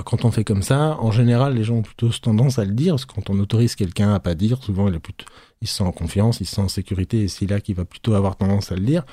Quand 0.05 0.25
on 0.25 0.31
fait 0.31 0.43
comme 0.43 0.63
ça, 0.63 0.97
en 0.99 1.11
général, 1.11 1.53
les 1.53 1.63
gens 1.63 1.75
ont 1.75 1.81
plutôt 1.81 2.09
tendance 2.09 2.59
à 2.59 2.65
le 2.65 2.71
dire, 2.71 2.93
parce 2.93 3.05
que 3.05 3.13
quand 3.13 3.29
on 3.29 3.39
autorise 3.39 3.75
quelqu'un 3.75 4.13
à 4.13 4.19
pas 4.19 4.35
dire, 4.35 4.61
souvent 4.63 4.87
il, 4.87 4.95
est 4.95 4.99
plutôt, 4.99 5.25
il 5.61 5.67
se 5.67 5.75
sent 5.75 5.83
en 5.83 5.91
confiance, 5.91 6.41
il 6.41 6.45
se 6.45 6.55
sent 6.55 6.61
en 6.61 6.67
sécurité, 6.67 7.23
et 7.23 7.27
c'est 7.27 7.45
là 7.45 7.61
qu'il 7.61 7.75
va 7.75 7.85
plutôt 7.85 8.13
avoir 8.13 8.37
tendance 8.37 8.71
à 8.71 8.75
le 8.75 8.81
dire, 8.81 9.05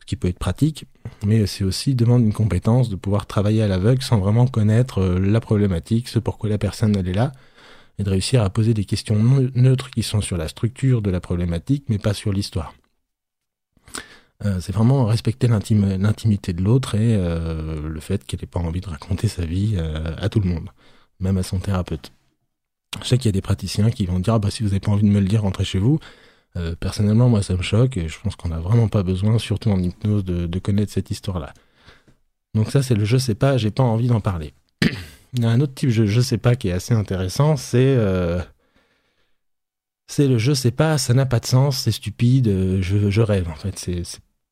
ce 0.00 0.06
qui 0.06 0.16
peut 0.16 0.28
être 0.28 0.38
pratique, 0.38 0.86
mais 1.24 1.46
c'est 1.46 1.64
aussi 1.64 1.94
demande 1.94 2.22
une 2.22 2.32
compétence 2.32 2.88
de 2.88 2.96
pouvoir 2.96 3.26
travailler 3.26 3.62
à 3.62 3.68
l'aveugle 3.68 4.02
sans 4.02 4.18
vraiment 4.18 4.46
connaître 4.46 5.00
euh, 5.00 5.18
la 5.18 5.40
problématique, 5.40 6.08
ce 6.08 6.18
pourquoi 6.18 6.48
la 6.48 6.58
personne 6.58 6.96
elle 6.96 7.08
est 7.08 7.14
là, 7.14 7.32
et 7.98 8.04
de 8.04 8.10
réussir 8.10 8.42
à 8.42 8.50
poser 8.50 8.74
des 8.74 8.84
questions 8.84 9.16
neutres 9.54 9.90
qui 9.90 10.02
sont 10.02 10.20
sur 10.20 10.36
la 10.36 10.48
structure 10.48 11.02
de 11.02 11.10
la 11.10 11.20
problématique, 11.20 11.84
mais 11.88 11.98
pas 11.98 12.14
sur 12.14 12.32
l'histoire. 12.32 12.74
Euh, 14.44 14.60
c'est 14.60 14.72
vraiment 14.72 15.06
respecter 15.06 15.48
l'intimité 15.48 16.52
de 16.52 16.62
l'autre 16.62 16.94
et 16.94 17.16
euh, 17.16 17.88
le 17.88 18.00
fait 18.00 18.24
qu'elle 18.24 18.40
n'ait 18.40 18.46
pas 18.46 18.60
envie 18.60 18.82
de 18.82 18.88
raconter 18.88 19.28
sa 19.28 19.46
vie 19.46 19.76
euh, 19.76 20.14
à 20.18 20.28
tout 20.28 20.40
le 20.40 20.48
monde, 20.48 20.68
même 21.20 21.38
à 21.38 21.42
son 21.42 21.58
thérapeute. 21.58 22.12
Je 23.02 23.08
sais 23.08 23.16
qu'il 23.18 23.26
y 23.26 23.30
a 23.30 23.32
des 23.32 23.40
praticiens 23.40 23.90
qui 23.90 24.04
vont 24.04 24.18
dire 24.18 24.34
ah 24.34 24.38
bah 24.38 24.50
si 24.50 24.62
vous 24.62 24.70
n'avez 24.70 24.80
pas 24.80 24.90
envie 24.90 25.06
de 25.06 25.12
me 25.12 25.20
le 25.20 25.26
dire, 25.26 25.42
rentrez 25.42 25.64
chez 25.64 25.78
vous. 25.78 25.98
personnellement, 26.80 27.28
moi, 27.28 27.42
ça 27.42 27.54
me 27.54 27.62
choque 27.62 27.96
et 27.98 28.08
je 28.08 28.18
pense 28.20 28.36
qu'on 28.36 28.48
n'a 28.48 28.60
vraiment 28.60 28.88
pas 28.88 29.02
besoin, 29.02 29.38
surtout 29.38 29.70
en 29.70 29.78
hypnose, 29.78 30.24
de, 30.24 30.46
de 30.46 30.58
connaître 30.58 30.92
cette 30.92 31.10
histoire-là. 31.10 31.52
Donc 32.54 32.70
ça, 32.70 32.82
c'est 32.82 32.94
le 32.94 33.04
je 33.04 33.18
sais 33.18 33.34
pas, 33.34 33.58
j'ai 33.58 33.70
pas 33.70 33.82
envie 33.82 34.08
d'en 34.08 34.20
parler. 34.20 34.54
Un 35.42 35.60
autre 35.60 35.74
type, 35.74 35.90
je, 35.90 36.06
je 36.06 36.20
sais 36.20 36.38
pas, 36.38 36.56
qui 36.56 36.68
est 36.68 36.72
assez 36.72 36.94
intéressant, 36.94 37.56
c'est 37.56 37.94
euh, 37.98 38.40
le 40.18 40.38
je 40.38 40.52
sais 40.52 40.70
pas, 40.70 40.98
ça 40.98 41.14
n'a 41.14 41.26
pas 41.26 41.40
de 41.40 41.46
sens, 41.46 41.78
c'est 41.78 41.92
stupide, 41.92 42.48
euh, 42.48 42.82
je, 42.82 43.10
je 43.10 43.20
rêve 43.20 43.48
en 43.48 43.54
fait. 43.54 43.78
C'est 43.78 44.02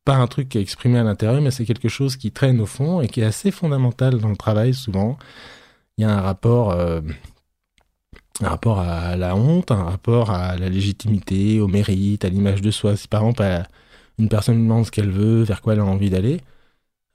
pas 0.05 0.17
un 0.17 0.27
truc 0.27 0.49
qui 0.51 0.59
est 0.59 0.61
exprimé 0.61 0.99
à 0.99 1.05
l'intérieur, 1.05 1.41
mais 1.41 1.51
c'est 1.51 1.65
quelque 1.65 1.89
chose 1.89 2.17
qui 2.17 2.33
traîne 2.33 2.61
au 2.61 2.67
fond 2.67 3.01
et 3.01 3.09
qui 3.09 3.21
est 3.21 3.25
assez 3.25 3.51
fondamental 3.51 4.19
dans 4.19 4.29
le 4.29 4.37
travail 4.37 4.75
souvent. 4.75 5.17
Il 5.97 6.03
y 6.03 6.05
a 6.05 6.11
un 6.11 6.21
rapport, 6.21 6.73
euh, 6.73 7.01
un 8.43 8.49
rapport 8.49 8.79
à 8.81 9.17
la 9.17 9.37
honte, 9.37 9.71
un 9.71 9.85
rapport 9.85 10.31
à 10.31 10.57
la 10.57 10.69
légitimité, 10.69 11.61
au 11.61 11.69
mérite, 11.69 12.25
à 12.25 12.29
l'image 12.29 12.61
de 12.63 12.71
soi. 12.71 12.97
Si 12.97 13.09
par 13.09 13.23
exemple 13.23 13.45
une 14.19 14.29
personne 14.29 14.57
demande 14.63 14.87
ce 14.87 14.91
qu'elle 14.91 15.11
veut, 15.11 15.43
vers 15.43 15.63
quoi 15.63 15.75
elle 15.75 15.81
a 15.81 15.85
envie 15.85 16.11
d'aller, 16.11 16.41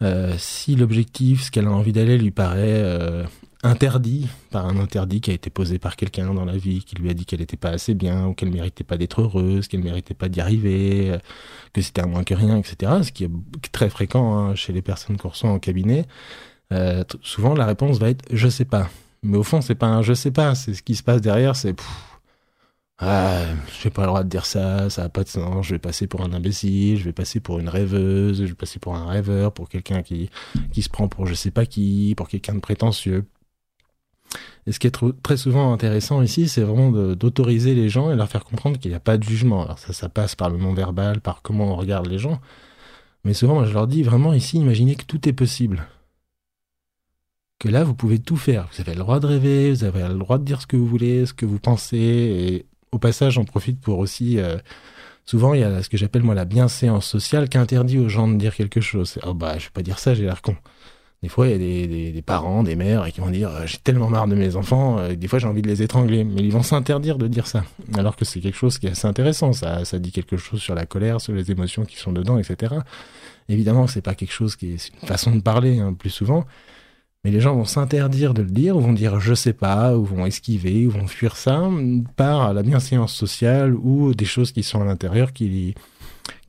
euh, 0.02 0.34
si 0.38 0.76
l'objectif, 0.76 1.44
ce 1.44 1.52
qu'elle 1.52 1.68
a 1.68 1.72
envie 1.72 1.92
d'aller, 1.92 2.18
lui 2.18 2.32
paraît 2.32 2.82
euh, 2.82 3.26
interdit 3.64 4.28
par 4.52 4.66
un 4.66 4.78
interdit 4.78 5.20
qui 5.20 5.32
a 5.32 5.34
été 5.34 5.50
posé 5.50 5.80
par 5.80 5.96
quelqu'un 5.96 6.34
dans 6.34 6.46
la 6.46 6.58
vie, 6.58 6.84
qui 6.84 6.96
lui 6.96 7.10
a 7.10 7.14
dit 7.14 7.26
qu'elle 7.26 7.40
n'était 7.40 7.58
pas 7.58 7.70
assez 7.70 7.94
bien, 7.94 8.28
ou 8.28 8.34
qu'elle 8.34 8.52
méritait 8.52 8.86
pas 8.86 8.98
d'être 8.98 9.22
heureuse, 9.22 9.68
qu'elle 9.68 9.84
méritait 9.84 10.14
pas 10.14 10.30
d'y 10.30 10.40
arriver, 10.40 11.12
euh, 11.12 11.18
que 11.74 11.82
c'était 11.82 12.02
un 12.02 12.08
moins 12.08 12.24
que 12.24 12.34
rien, 12.34 12.58
etc. 12.58 12.92
Ce 13.04 13.12
qui 13.12 13.26
est 13.26 13.32
très 13.72 13.90
fréquent 13.90 14.38
hein, 14.38 14.56
chez 14.56 14.72
les 14.72 14.82
personnes 14.82 15.18
qu'on 15.18 15.30
reçoit 15.30 15.50
en 15.50 15.60
cabinet. 15.60 16.06
Euh, 16.72 17.04
souvent, 17.22 17.54
la 17.54 17.66
réponse 17.66 18.00
va 18.00 18.10
être 18.10 18.26
je 18.32 18.48
sais 18.48 18.66
pas. 18.66 18.90
Mais 19.22 19.38
au 19.38 19.44
fond, 19.44 19.60
c'est 19.60 19.76
pas 19.76 19.88
un 19.88 20.02
je 20.02 20.14
sais 20.14 20.32
pas. 20.32 20.56
C'est 20.56 20.74
ce 20.74 20.84
qui 20.84 20.96
se 20.96 21.04
passe 21.04 21.20
derrière. 21.20 21.56
C'est 21.56 21.76
ah, 23.02 23.46
j'ai 23.82 23.90
pas 23.90 24.02
le 24.02 24.08
droit 24.08 24.24
de 24.24 24.30
dire 24.30 24.46
ça, 24.46 24.90
ça 24.90 25.06
a 25.06 25.10
pas 25.10 25.24
de 25.24 25.30
sens, 25.30 25.66
je 25.66 25.76
vais 25.76 25.80
passer 25.80 26.06
pour 26.06 26.22
un 26.22 26.34
imbécile, 26.34 26.98
je 26.98 27.06
vais 27.06 27.14
passer 27.14 27.40
pour 27.40 27.60
une 27.60 27.70
rêveuse, 27.70 28.42
je 28.42 28.48
vais 28.48 28.54
passer 28.54 28.80
pour 28.80 28.96
un 28.96 29.06
rêveur, 29.08 29.54
pour 29.54 29.70
quelqu'un 29.70 30.02
qui, 30.04 30.30
qui 30.74 30.82
se 30.82 30.90
prend 30.90 31.08
pour 31.08 31.26
je 31.26 31.34
sais 31.34 31.52
pas 31.52 31.66
qui, 31.66 32.14
pour 32.18 32.28
quelqu'un 32.28 32.56
de 32.56 32.60
prétentieux. 32.60 33.26
Et 34.68 34.74
ce 34.74 34.80
qui 34.80 34.88
est 34.88 35.00
très 35.24 35.38
souvent 35.38 35.72
intéressant 35.74 36.22
ici, 36.22 36.50
c'est 36.50 36.62
vraiment 36.62 36.92
d'autoriser 37.16 37.74
les 37.74 37.90
gens 37.90 38.12
et 38.12 38.16
leur 38.16 38.30
faire 38.30 38.44
comprendre 38.44 38.78
qu'il 38.78 38.92
n'y 38.92 38.96
a 38.96 39.00
pas 39.00 39.18
de 39.18 39.24
jugement. 39.24 39.64
Alors 39.64 39.80
ça, 39.80 39.94
ça 39.94 40.10
passe 40.10 40.36
par 40.36 40.50
le 40.50 40.58
non-verbal, 40.58 41.22
par 41.22 41.42
comment 41.42 41.74
on 41.74 41.76
regarde 41.76 42.08
les 42.08 42.20
gens. 42.20 42.40
Mais 43.24 43.34
souvent, 43.34 43.56
moi, 43.56 43.66
je 43.66 43.74
leur 43.74 43.88
dis 43.88 44.04
vraiment 44.04 44.34
ici, 44.34 44.58
imaginez 44.58 44.96
que 44.96 45.06
tout 45.06 45.28
est 45.28 45.34
possible. 45.34 45.88
Que 47.60 47.70
là, 47.70 47.84
vous 47.84 47.96
pouvez 47.96 48.20
tout 48.20 48.38
faire. 48.38 48.70
Vous 48.72 48.82
avez 48.82 48.94
le 48.94 49.00
droit 49.00 49.20
de 49.20 49.26
rêver, 49.26 49.72
vous 49.72 49.84
avez 49.84 50.08
le 50.08 50.16
droit 50.16 50.38
de 50.38 50.44
dire 50.44 50.62
ce 50.62 50.68
que 50.68 50.78
vous 50.78 50.88
voulez, 50.88 51.26
ce 51.26 51.34
que 51.34 51.46
vous 51.46 51.60
pensez. 51.60 52.66
Au 52.92 53.00
passage, 53.00 53.34
j'en 53.34 53.46
profite 53.46 53.80
pour 53.80 54.00
aussi... 54.00 54.40
Euh, 54.40 54.58
souvent, 55.26 55.54
il 55.54 55.62
y 55.62 55.64
a 55.64 55.84
ce 55.84 55.90
que 55.90 55.98
j'appelle 55.98 56.24
moi 56.24 56.36
la 56.36 56.46
bienséance 56.46 57.06
sociale 57.06 57.50
qui 57.50 57.58
interdit 57.58 58.00
aux 58.00 58.10
gens 58.10 58.28
de 58.28 58.36
dire 58.36 58.56
quelque 58.56 58.82
chose. 58.82 59.20
Oh 59.26 59.34
bah, 59.34 59.58
je 59.58 59.66
vais 59.66 59.72
pas 59.72 59.84
dire 59.84 60.00
ça, 60.00 60.14
j'ai 60.14 60.24
l'air 60.24 60.42
con. 60.42 60.56
Des 61.22 61.28
fois, 61.28 61.48
il 61.48 61.52
y 61.52 61.54
a 61.54 62.14
des, 62.14 62.22
parents, 62.22 62.64
des 62.64 62.78
mères 62.78 63.12
qui 63.12 63.20
vont 63.20 63.30
dire 63.30 63.50
euh, 63.50 63.66
j'ai 63.66 63.78
tellement 63.78 64.10
marre 64.10 64.28
de 64.28 64.36
mes 64.36 64.56
enfants, 64.56 65.00
euh, 65.00 65.16
des 65.16 65.28
fois 65.28 65.38
j'ai 65.38 65.48
envie 65.48 65.62
de 65.62 65.68
les 65.68 65.82
étrangler, 65.82 66.24
mais 66.24 66.42
ils 66.42 66.52
vont 66.52 66.64
s'interdire 66.64 67.18
de 67.18 67.28
dire 67.28 67.46
ça. 67.46 67.66
Alors 67.98 68.16
que 68.16 68.24
c'est 68.24 68.40
quelque 68.40 68.56
chose 68.58 68.78
qui 68.78 68.88
est 68.88 68.92
assez 68.92 69.06
intéressant, 69.06 69.52
ça, 69.52 69.84
ça 69.84 70.00
dit 70.00 70.14
quelque 70.14 70.38
chose 70.38 70.62
sur 70.62 70.76
la 70.76 70.86
colère, 70.86 71.20
sur 71.20 71.34
les 71.34 71.52
émotions 71.52 71.84
qui 71.84 71.98
sont 71.98 72.14
dedans, 72.14 72.40
etc. 72.40 72.76
Évidemment, 73.50 73.86
c'est 73.88 74.02
pas 74.02 74.16
quelque 74.16 74.32
chose 74.32 74.56
qui 74.56 74.74
est, 74.74 74.92
une 75.02 75.08
façon 75.08 75.36
de 75.36 75.42
parler 75.42 75.80
hein, 75.80 75.94
plus 75.94 76.10
souvent, 76.10 76.46
Mais 77.24 77.32
les 77.32 77.42
gens 77.42 77.54
vont 77.54 77.66
s'interdire 77.66 78.34
de 78.34 78.42
le 78.42 78.50
dire, 78.50 78.78
ou 78.78 78.80
vont 78.80 78.94
dire 78.94 79.20
je 79.20 79.34
sais 79.34 79.54
pas, 79.54 79.98
ou 79.98 80.06
vont 80.06 80.26
esquiver, 80.26 80.88
ou 80.88 80.92
vont 80.92 81.08
fuir 81.08 81.36
ça 81.36 81.70
par 82.16 82.54
la 82.54 82.64
bienséance 82.64 83.14
sociale 83.14 83.76
ou 83.76 84.14
des 84.14 84.26
choses 84.26 84.54
qui 84.54 84.64
sont 84.64 84.82
à 84.82 84.86
l'intérieur 84.86 85.34
qui, 85.34 85.76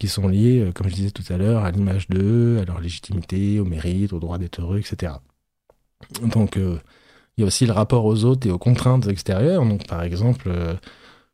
sont 0.07 0.29
liées, 0.29 0.61
euh, 0.61 0.73
comme 0.73 0.89
je 0.89 0.95
disais 0.95 1.11
tout 1.11 1.25
à 1.29 1.37
l'heure, 1.37 1.65
à 1.65 1.71
l'image 1.73 2.09
d'eux, 2.09 2.59
à 2.61 2.65
leur 2.65 2.81
légitimité, 2.81 3.59
au 3.59 3.65
mérite, 3.65 4.13
au 4.13 4.21
droit 4.21 4.39
d'être 4.39 4.61
heureux, 4.61 4.79
etc. 4.79 5.15
Donc, 6.23 6.57
euh, 6.57 6.79
il 7.37 7.43
y 7.43 7.45
a 7.45 7.47
aussi 7.49 7.67
le 7.67 7.73
rapport 7.73 8.05
aux 8.05 8.25
autres 8.25 8.47
et 8.47 8.51
aux 8.51 8.59
contraintes 8.59 9.09
extérieures. 9.09 9.65
Donc, 9.65 9.87
par 9.89 10.03
exemple, 10.03 10.49
euh, 10.49 10.75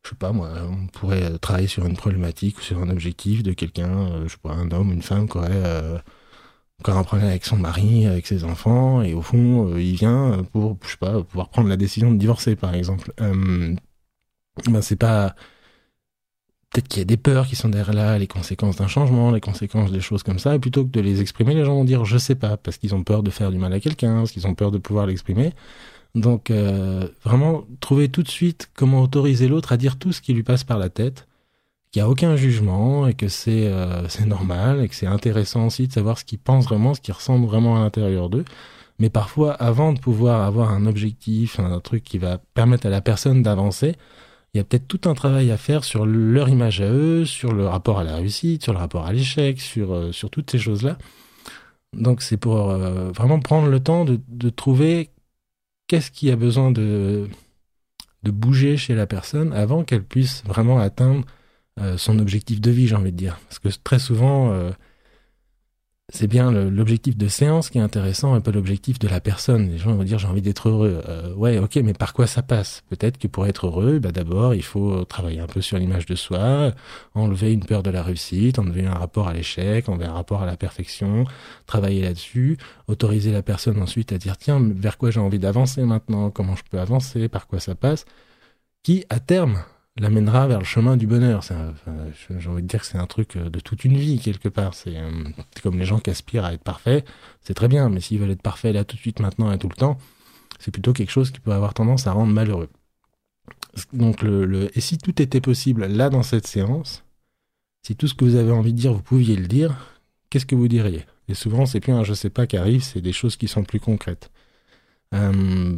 je 0.02 0.10
sais 0.10 0.16
pas 0.16 0.32
moi, 0.32 0.50
on 0.70 0.86
pourrait 0.86 1.38
travailler 1.38 1.68
sur 1.68 1.84
une 1.86 1.96
problématique 1.96 2.58
ou 2.58 2.62
sur 2.62 2.80
un 2.80 2.88
objectif 2.88 3.42
de 3.42 3.52
quelqu'un, 3.52 4.24
je 4.24 4.32
sais 4.32 4.38
pas, 4.42 4.52
un 4.52 4.70
homme, 4.70 4.92
une 4.92 5.02
femme 5.02 5.28
qui 5.28 5.36
aurait 5.36 6.00
encore 6.80 6.98
un 6.98 7.04
problème 7.04 7.28
avec 7.28 7.44
son 7.44 7.56
mari, 7.56 8.06
avec 8.06 8.26
ses 8.26 8.44
enfants, 8.44 9.02
et 9.02 9.14
au 9.14 9.22
fond, 9.22 9.72
euh, 9.72 9.80
il 9.80 9.96
vient 9.96 10.44
pour, 10.52 10.76
je 10.84 10.90
sais 10.90 10.96
pas, 10.98 11.22
pouvoir 11.22 11.48
prendre 11.48 11.68
la 11.68 11.76
décision 11.76 12.10
de 12.12 12.18
divorcer, 12.18 12.56
par 12.56 12.74
exemple. 12.74 13.12
Euh, 13.20 13.74
ben 14.66 14.82
c'est 14.82 14.96
pas 14.96 15.34
peut-être 16.70 16.88
qu'il 16.88 16.98
y 16.98 17.02
a 17.02 17.06
des 17.06 17.16
peurs 17.16 17.46
qui 17.46 17.56
sont 17.56 17.68
derrière 17.68 17.94
là, 17.94 18.18
les 18.18 18.26
conséquences 18.26 18.76
d'un 18.76 18.88
changement, 18.88 19.30
les 19.30 19.40
conséquences 19.40 19.92
des 19.92 20.00
choses 20.00 20.22
comme 20.22 20.38
ça, 20.38 20.54
et 20.54 20.58
plutôt 20.58 20.84
que 20.84 20.90
de 20.90 21.00
les 21.00 21.20
exprimer, 21.20 21.54
les 21.54 21.64
gens 21.64 21.74
vont 21.74 21.84
dire 21.84 22.04
je 22.04 22.18
sais 22.18 22.34
pas, 22.34 22.56
parce 22.56 22.76
qu'ils 22.76 22.94
ont 22.94 23.02
peur 23.02 23.22
de 23.22 23.30
faire 23.30 23.50
du 23.50 23.58
mal 23.58 23.72
à 23.72 23.80
quelqu'un, 23.80 24.18
parce 24.18 24.32
qu'ils 24.32 24.46
ont 24.46 24.54
peur 24.54 24.70
de 24.70 24.78
pouvoir 24.78 25.06
l'exprimer. 25.06 25.52
Donc 26.14 26.50
euh, 26.50 27.08
vraiment 27.24 27.64
trouver 27.80 28.08
tout 28.08 28.22
de 28.22 28.28
suite 28.28 28.70
comment 28.74 29.02
autoriser 29.02 29.48
l'autre 29.48 29.72
à 29.72 29.76
dire 29.76 29.98
tout 29.98 30.12
ce 30.12 30.20
qui 30.20 30.32
lui 30.34 30.42
passe 30.42 30.64
par 30.64 30.78
la 30.78 30.88
tête, 30.88 31.25
qu'il 31.96 32.02
a 32.02 32.10
aucun 32.10 32.36
jugement 32.36 33.06
et 33.06 33.14
que 33.14 33.28
c'est 33.28 33.68
euh, 33.68 34.06
c'est 34.08 34.26
normal 34.26 34.84
et 34.84 34.88
que 34.88 34.94
c'est 34.94 35.06
intéressant 35.06 35.68
aussi 35.68 35.88
de 35.88 35.92
savoir 35.92 36.18
ce 36.18 36.24
qu'ils 36.26 36.38
pensent 36.38 36.66
vraiment, 36.66 36.92
ce 36.92 37.00
qu'ils 37.00 37.14
ressentent 37.14 37.46
vraiment 37.46 37.76
à 37.76 37.80
l'intérieur 37.80 38.28
d'eux. 38.28 38.44
Mais 38.98 39.08
parfois, 39.08 39.52
avant 39.54 39.94
de 39.94 39.98
pouvoir 39.98 40.42
avoir 40.42 40.72
un 40.72 40.84
objectif, 40.84 41.58
un 41.58 41.80
truc 41.80 42.04
qui 42.04 42.18
va 42.18 42.38
permettre 42.52 42.86
à 42.86 42.90
la 42.90 43.00
personne 43.00 43.42
d'avancer, 43.42 43.94
il 44.52 44.58
y 44.58 44.60
a 44.60 44.64
peut-être 44.64 44.86
tout 44.88 45.08
un 45.08 45.14
travail 45.14 45.50
à 45.50 45.56
faire 45.56 45.84
sur 45.84 46.04
leur 46.04 46.50
image 46.50 46.82
à 46.82 46.90
eux, 46.90 47.24
sur 47.24 47.52
le 47.52 47.66
rapport 47.66 47.98
à 47.98 48.04
la 48.04 48.16
réussite, 48.16 48.62
sur 48.62 48.74
le 48.74 48.78
rapport 48.78 49.06
à 49.06 49.12
l'échec, 49.12 49.58
sur, 49.60 49.92
euh, 49.94 50.12
sur 50.12 50.28
toutes 50.28 50.50
ces 50.50 50.58
choses-là. 50.58 50.98
Donc 51.94 52.20
c'est 52.20 52.36
pour 52.36 52.70
euh, 52.70 53.10
vraiment 53.12 53.40
prendre 53.40 53.68
le 53.68 53.80
temps 53.80 54.04
de, 54.04 54.20
de 54.28 54.50
trouver 54.50 55.10
qu'est-ce 55.88 56.10
qui 56.10 56.30
a 56.30 56.36
besoin 56.36 56.70
de, 56.70 57.28
de 58.22 58.30
bouger 58.30 58.76
chez 58.76 58.94
la 58.94 59.06
personne 59.06 59.54
avant 59.54 59.82
qu'elle 59.82 60.04
puisse 60.04 60.42
vraiment 60.46 60.78
atteindre 60.78 61.24
son 61.96 62.18
objectif 62.18 62.60
de 62.60 62.70
vie, 62.70 62.86
j'ai 62.86 62.96
envie 62.96 63.12
de 63.12 63.16
dire. 63.16 63.38
Parce 63.48 63.58
que 63.58 63.68
très 63.82 63.98
souvent, 63.98 64.52
euh, 64.52 64.70
c'est 66.12 66.28
bien 66.28 66.52
l'objectif 66.52 67.16
de 67.16 67.26
séance 67.26 67.68
qui 67.68 67.78
est 67.78 67.80
intéressant 67.80 68.36
et 68.36 68.40
pas 68.40 68.52
l'objectif 68.52 68.98
de 69.00 69.08
la 69.08 69.20
personne. 69.20 69.68
Les 69.70 69.78
gens 69.78 69.92
vont 69.92 70.04
dire 70.04 70.18
j'ai 70.20 70.28
envie 70.28 70.42
d'être 70.42 70.68
heureux. 70.68 71.02
Euh, 71.08 71.34
ouais, 71.34 71.58
ok, 71.58 71.76
mais 71.76 71.94
par 71.94 72.12
quoi 72.12 72.28
ça 72.28 72.42
passe? 72.42 72.84
Peut-être 72.88 73.18
que 73.18 73.26
pour 73.26 73.46
être 73.46 73.66
heureux, 73.66 73.98
bah 73.98 74.12
d'abord 74.12 74.54
il 74.54 74.62
faut 74.62 75.04
travailler 75.04 75.40
un 75.40 75.48
peu 75.48 75.60
sur 75.60 75.78
l'image 75.78 76.06
de 76.06 76.14
soi, 76.14 76.72
enlever 77.14 77.52
une 77.52 77.64
peur 77.64 77.82
de 77.82 77.90
la 77.90 78.04
réussite, 78.04 78.60
enlever 78.60 78.86
un 78.86 78.94
rapport 78.94 79.26
à 79.26 79.32
l'échec, 79.34 79.88
enlever 79.88 80.06
un 80.06 80.12
rapport 80.12 80.42
à 80.42 80.46
la 80.46 80.56
perfection, 80.56 81.24
travailler 81.66 82.02
là-dessus, 82.02 82.56
autoriser 82.86 83.32
la 83.32 83.42
personne 83.42 83.82
ensuite 83.82 84.12
à 84.12 84.18
dire 84.18 84.36
tiens 84.36 84.60
vers 84.62 84.98
quoi 84.98 85.10
j'ai 85.10 85.20
envie 85.20 85.40
d'avancer 85.40 85.82
maintenant, 85.82 86.30
comment 86.30 86.54
je 86.54 86.62
peux 86.70 86.78
avancer, 86.78 87.28
par 87.28 87.48
quoi 87.48 87.58
ça 87.58 87.74
passe, 87.74 88.04
qui 88.84 89.04
à 89.08 89.18
terme 89.18 89.58
l'amènera 89.96 90.46
vers 90.46 90.58
le 90.58 90.64
chemin 90.64 90.96
du 90.96 91.06
bonheur. 91.06 91.42
J'ai 91.42 92.48
envie 92.48 92.62
de 92.62 92.68
dire 92.68 92.80
que 92.80 92.86
c'est 92.86 92.98
un 92.98 93.06
truc 93.06 93.36
euh, 93.36 93.48
de 93.48 93.60
toute 93.60 93.84
une 93.84 93.96
vie, 93.96 94.18
quelque 94.18 94.48
part. 94.48 94.74
Euh, 94.86 95.24
c'est 95.54 95.62
comme 95.62 95.78
les 95.78 95.84
gens 95.84 95.98
qui 95.98 96.10
aspirent 96.10 96.44
à 96.44 96.52
être 96.52 96.62
parfaits, 96.62 97.06
c'est 97.40 97.54
très 97.54 97.68
bien, 97.68 97.88
mais 97.88 98.00
s'ils 98.00 98.18
veulent 98.18 98.30
être 98.30 98.42
parfaits 98.42 98.74
là 98.74 98.84
tout 98.84 98.96
de 98.96 99.00
suite, 99.00 99.20
maintenant 99.20 99.50
et 99.52 99.58
tout 99.58 99.68
le 99.68 99.76
temps, 99.76 99.98
c'est 100.58 100.70
plutôt 100.70 100.92
quelque 100.92 101.10
chose 101.10 101.30
qui 101.30 101.40
peut 101.40 101.52
avoir 101.52 101.74
tendance 101.74 102.06
à 102.06 102.12
rendre 102.12 102.32
malheureux. 102.32 102.68
Donc, 103.92 104.22
le, 104.22 104.70
et 104.76 104.80
si 104.80 104.98
tout 104.98 105.20
était 105.20 105.40
possible 105.40 105.86
là 105.86 106.08
dans 106.10 106.22
cette 106.22 106.46
séance, 106.46 107.04
si 107.82 107.94
tout 107.94 108.08
ce 108.08 108.14
que 108.14 108.24
vous 108.24 108.36
avez 108.36 108.50
envie 108.50 108.72
de 108.72 108.78
dire, 108.78 108.92
vous 108.92 109.02
pouviez 109.02 109.36
le 109.36 109.46
dire, 109.46 110.00
qu'est-ce 110.30 110.46
que 110.46 110.54
vous 110.54 110.68
diriez? 110.68 111.04
Et 111.28 111.34
souvent, 111.34 111.66
c'est 111.66 111.80
plus 111.80 111.92
un 111.92 112.04
je 112.04 112.14
sais 112.14 112.30
pas 112.30 112.46
qui 112.46 112.56
arrive, 112.56 112.82
c'est 112.82 113.00
des 113.00 113.12
choses 113.12 113.36
qui 113.36 113.48
sont 113.48 113.64
plus 113.64 113.80
concrètes. 113.80 114.30
Euh, 115.14 115.76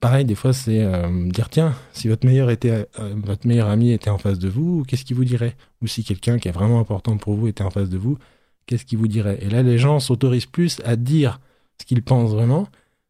pareil, 0.00 0.24
des 0.24 0.34
fois, 0.34 0.52
c'est 0.52 0.82
euh, 0.82 1.28
dire 1.30 1.48
tiens, 1.48 1.74
si 1.92 2.08
votre 2.08 2.26
meilleur 2.26 2.50
était, 2.50 2.88
euh, 2.98 3.14
votre 3.16 3.46
meilleur 3.46 3.68
ami 3.68 3.92
était 3.92 4.10
en 4.10 4.18
face 4.18 4.38
de 4.38 4.48
vous, 4.48 4.84
qu'est-ce 4.84 5.04
qu'il 5.04 5.16
vous 5.16 5.24
dirait? 5.24 5.56
Ou 5.82 5.86
si 5.86 6.04
quelqu'un 6.04 6.38
qui 6.38 6.48
est 6.48 6.52
vraiment 6.52 6.80
important 6.80 7.16
pour 7.16 7.34
vous 7.34 7.48
était 7.48 7.64
en 7.64 7.70
face 7.70 7.88
de 7.88 7.98
vous, 7.98 8.18
qu'est-ce 8.66 8.84
qu'il 8.84 8.98
vous 8.98 9.08
dirait? 9.08 9.38
Et 9.42 9.48
là, 9.48 9.62
les 9.62 9.78
gens 9.78 10.00
s'autorisent 10.00 10.46
plus 10.46 10.80
à 10.84 10.96
dire 10.96 11.40
ce 11.80 11.86
qu'ils 11.86 12.02
pensent 12.02 12.32
vraiment, 12.32 12.68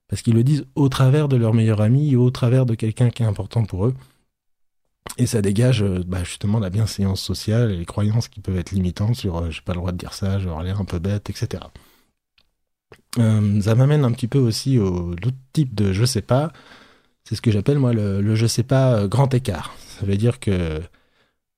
parce 0.09 0.23
qu'ils 0.23 0.35
le 0.35 0.45
disent 0.45 0.67
au 0.75 0.89
travers 0.89 1.29
de 1.29 1.37
leur 1.37 1.55
meilleur 1.55 1.81
ami, 1.81 2.17
au 2.17 2.31
travers 2.31 2.67
de 2.67 2.75
quelqu'un 2.75 3.11
qui 3.11 3.23
est 3.23 3.27
important 3.27 3.65
pour 3.65 3.87
eux. 3.87 3.95
Et 5.19 5.27
ça 5.27 5.41
dégage 5.41 5.83
euh, 5.83 6.03
bah, 6.07 6.25
justement 6.25 6.59
la 6.59 6.71
bienséance 6.71 7.21
sociale 7.23 7.71
et 7.71 7.77
les 7.77 7.87
croyances 7.87 8.29
qui 8.29 8.41
peuvent 8.41 8.59
être 8.59 8.73
limitantes 8.73 9.15
sur 9.15 9.51
j'ai 9.51 9.61
pas 9.63 9.73
le 9.73 9.79
droit 9.79 9.93
de 9.93 9.97
dire 9.97 10.13
ça, 10.13 10.39
je 10.39 10.49
vais 10.49 10.65
l'air 10.65 10.81
un 10.81 10.85
peu 10.85 10.99
bête, 10.99 11.31
etc. 11.31 11.63
Euh, 13.19 13.61
ça 13.61 13.75
m'amène 13.75 14.05
un 14.05 14.13
petit 14.13 14.29
peu 14.29 14.39
aussi 14.39 14.79
au 14.79 15.13
autre 15.13 15.31
type 15.53 15.75
de 15.75 15.93
je 15.93 16.05
sais 16.05 16.23
pas. 16.23 16.53
C'est 17.25 17.35
ce 17.35 17.43
que 17.43 17.51
j'appelle 17.51 17.79
moi 17.79 17.93
le, 17.93 18.35
je 18.35 18.47
sais 18.47 18.63
pas 18.63 18.95
euh, 18.95 19.09
grand 19.09 19.33
écart. 19.35 19.75
Ça 19.79 20.07
veut 20.07 20.17
dire 20.17 20.41
que 20.41 20.81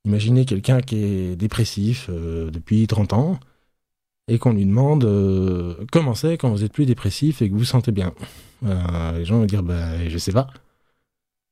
imaginez 0.04 0.44
quelqu'un 0.44 0.80
qui 0.80 1.04
est 1.04 1.36
dépressif 1.36 2.06
euh, 2.10 2.50
depuis 2.50 2.86
30 2.86 3.12
ans 3.12 3.40
et 4.28 4.38
qu'on 4.38 4.52
lui 4.52 4.66
demande 4.66 5.04
comment 5.90 6.14
c'est 6.14 6.36
quand 6.36 6.50
vous 6.50 6.62
êtes 6.62 6.72
plus 6.72 6.86
dépressif 6.86 7.40
et 7.42 7.48
que 7.48 7.52
vous 7.52 7.60
vous 7.60 7.64
sentez 7.64 7.92
bien? 7.92 8.12
les 8.62 9.24
gens 9.24 9.38
vont 9.38 9.46
dire 9.46 9.62
bah 9.62 10.08
je 10.08 10.18
sais 10.18 10.32
pas. 10.32 10.48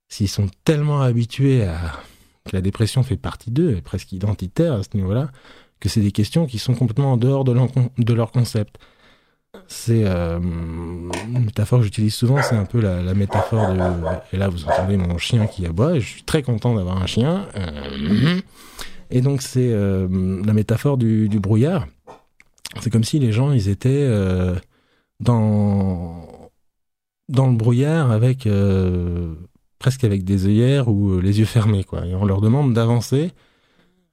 S'ils 0.09 0.29
sont 0.29 0.49
tellement 0.65 1.01
habitués 1.01 1.65
à 1.65 1.93
que 2.45 2.55
la 2.55 2.61
dépression 2.61 3.03
fait 3.03 3.17
partie 3.17 3.51
d'eux, 3.51 3.81
presque 3.83 4.13
identitaire 4.13 4.75
à 4.75 4.83
ce 4.83 4.91
niveau-là, 4.95 5.33
que 5.81 5.89
c'est 5.89 6.01
des 6.01 6.13
questions 6.13 6.47
qui 6.47 6.59
sont 6.59 6.75
complètement 6.75 7.13
en 7.13 7.17
dehors 7.17 7.45
de 7.45 8.13
leur 8.15 8.31
concept 8.31 8.79
c'est 9.69 10.05
euh, 10.05 10.39
une 10.39 11.45
métaphore 11.45 11.81
que 11.81 11.85
j'utilise 11.85 12.15
souvent, 12.15 12.41
c'est 12.43 12.57
un 12.57 12.65
peu 12.65 12.81
la, 12.81 13.15
métaphore 13.15 13.73
de. 13.73 13.81
Et 14.33 14.37
là, 14.37 14.49
vous 14.49 14.65
entendez 14.65 14.97
mon 14.97 15.19
chien 15.19 15.47
qui 15.47 15.67
aboie, 15.67 15.99
je 15.99 16.07
suis 16.07 16.23
très 16.23 16.43
content 16.43 16.75
d'avoir 16.75 17.03
un 17.03 17.07
chien. 17.07 17.47
Euh, 17.57 18.41
et 19.11 19.21
donc, 19.21 19.43
c'est 19.43 19.73
euh, 19.73 20.43
la 20.45 20.53
métaphore 20.53 20.97
du, 20.99 21.29
brouillard. 21.41 21.87
C'est 22.81 22.91
comme 22.91 23.05
si 23.05 23.19
les 23.19 23.33
gens, 23.33 23.53
ils 23.53 23.69
étaient 23.69 24.09
dans, 25.21 26.29
dans 27.29 27.47
le 27.47 27.57
brouillard 27.57 28.11
avec 28.11 28.49
presque 29.79 30.05
avec 30.05 30.25
des 30.25 30.47
œillères 30.47 30.89
ou 30.89 31.21
les 31.21 31.39
yeux 31.39 31.45
fermés, 31.45 31.85
quoi. 31.85 32.05
Et 32.07 32.15
on 32.15 32.25
leur 32.25 32.41
demande 32.41 32.75
d'avancer 32.75 33.33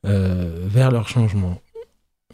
vers 0.04 0.92
leur 0.92 1.08
changement. 1.08 1.60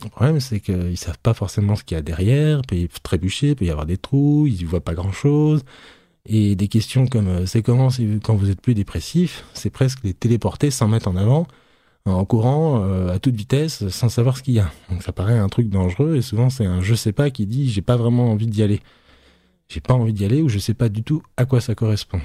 Le 0.03 0.09
problème, 0.09 0.39
c'est 0.39 0.59
qu'ils 0.59 0.97
savent 0.97 1.19
pas 1.19 1.33
forcément 1.33 1.75
ce 1.75 1.83
qu'il 1.83 1.95
y 1.95 1.99
a 1.99 2.01
derrière, 2.01 2.61
peut 2.61 2.75
y 2.75 2.87
trébucher, 2.87 3.55
peut 3.55 3.65
y 3.65 3.69
avoir 3.69 3.85
des 3.85 3.97
trous, 3.97 4.47
ils 4.47 4.63
ne 4.63 4.67
voient 4.67 4.83
pas 4.83 4.93
grand-chose. 4.93 5.63
Et 6.25 6.55
des 6.55 6.67
questions 6.67 7.07
comme 7.07 7.27
euh, 7.27 7.45
c'est 7.45 7.61
comment 7.61 7.89
quand 8.23 8.35
vous 8.35 8.49
êtes 8.49 8.61
plus 8.61 8.75
dépressif, 8.75 9.45
c'est 9.53 9.69
presque 9.69 10.03
les 10.03 10.13
téléporter 10.13 10.71
sans 10.71 10.87
mettre 10.87 11.07
en 11.07 11.15
avant, 11.15 11.47
en 12.05 12.23
courant 12.25 12.83
euh, 12.83 13.09
à 13.13 13.19
toute 13.19 13.35
vitesse, 13.35 13.87
sans 13.89 14.09
savoir 14.09 14.37
ce 14.37 14.43
qu'il 14.43 14.53
y 14.53 14.59
a. 14.59 14.71
Donc 14.89 15.03
ça 15.03 15.11
paraît 15.11 15.37
un 15.37 15.49
truc 15.49 15.69
dangereux, 15.69 16.15
et 16.15 16.21
souvent 16.21 16.49
c'est 16.49 16.65
un 16.65 16.81
je 16.81 16.95
sais 16.95 17.13
pas 17.13 17.29
qui 17.31 17.45
dit 17.47 17.69
j'ai 17.69 17.81
pas 17.81 17.97
vraiment 17.97 18.31
envie 18.31 18.47
d'y 18.47 18.63
aller. 18.63 18.81
J'ai 19.69 19.81
pas 19.81 19.93
envie 19.93 20.13
d'y 20.13 20.25
aller 20.25 20.41
ou 20.41 20.49
je 20.49 20.59
sais 20.59 20.73
pas 20.73 20.89
du 20.89 21.03
tout 21.03 21.21
à 21.37 21.45
quoi 21.45 21.61
ça 21.61 21.75
correspond. 21.75 22.21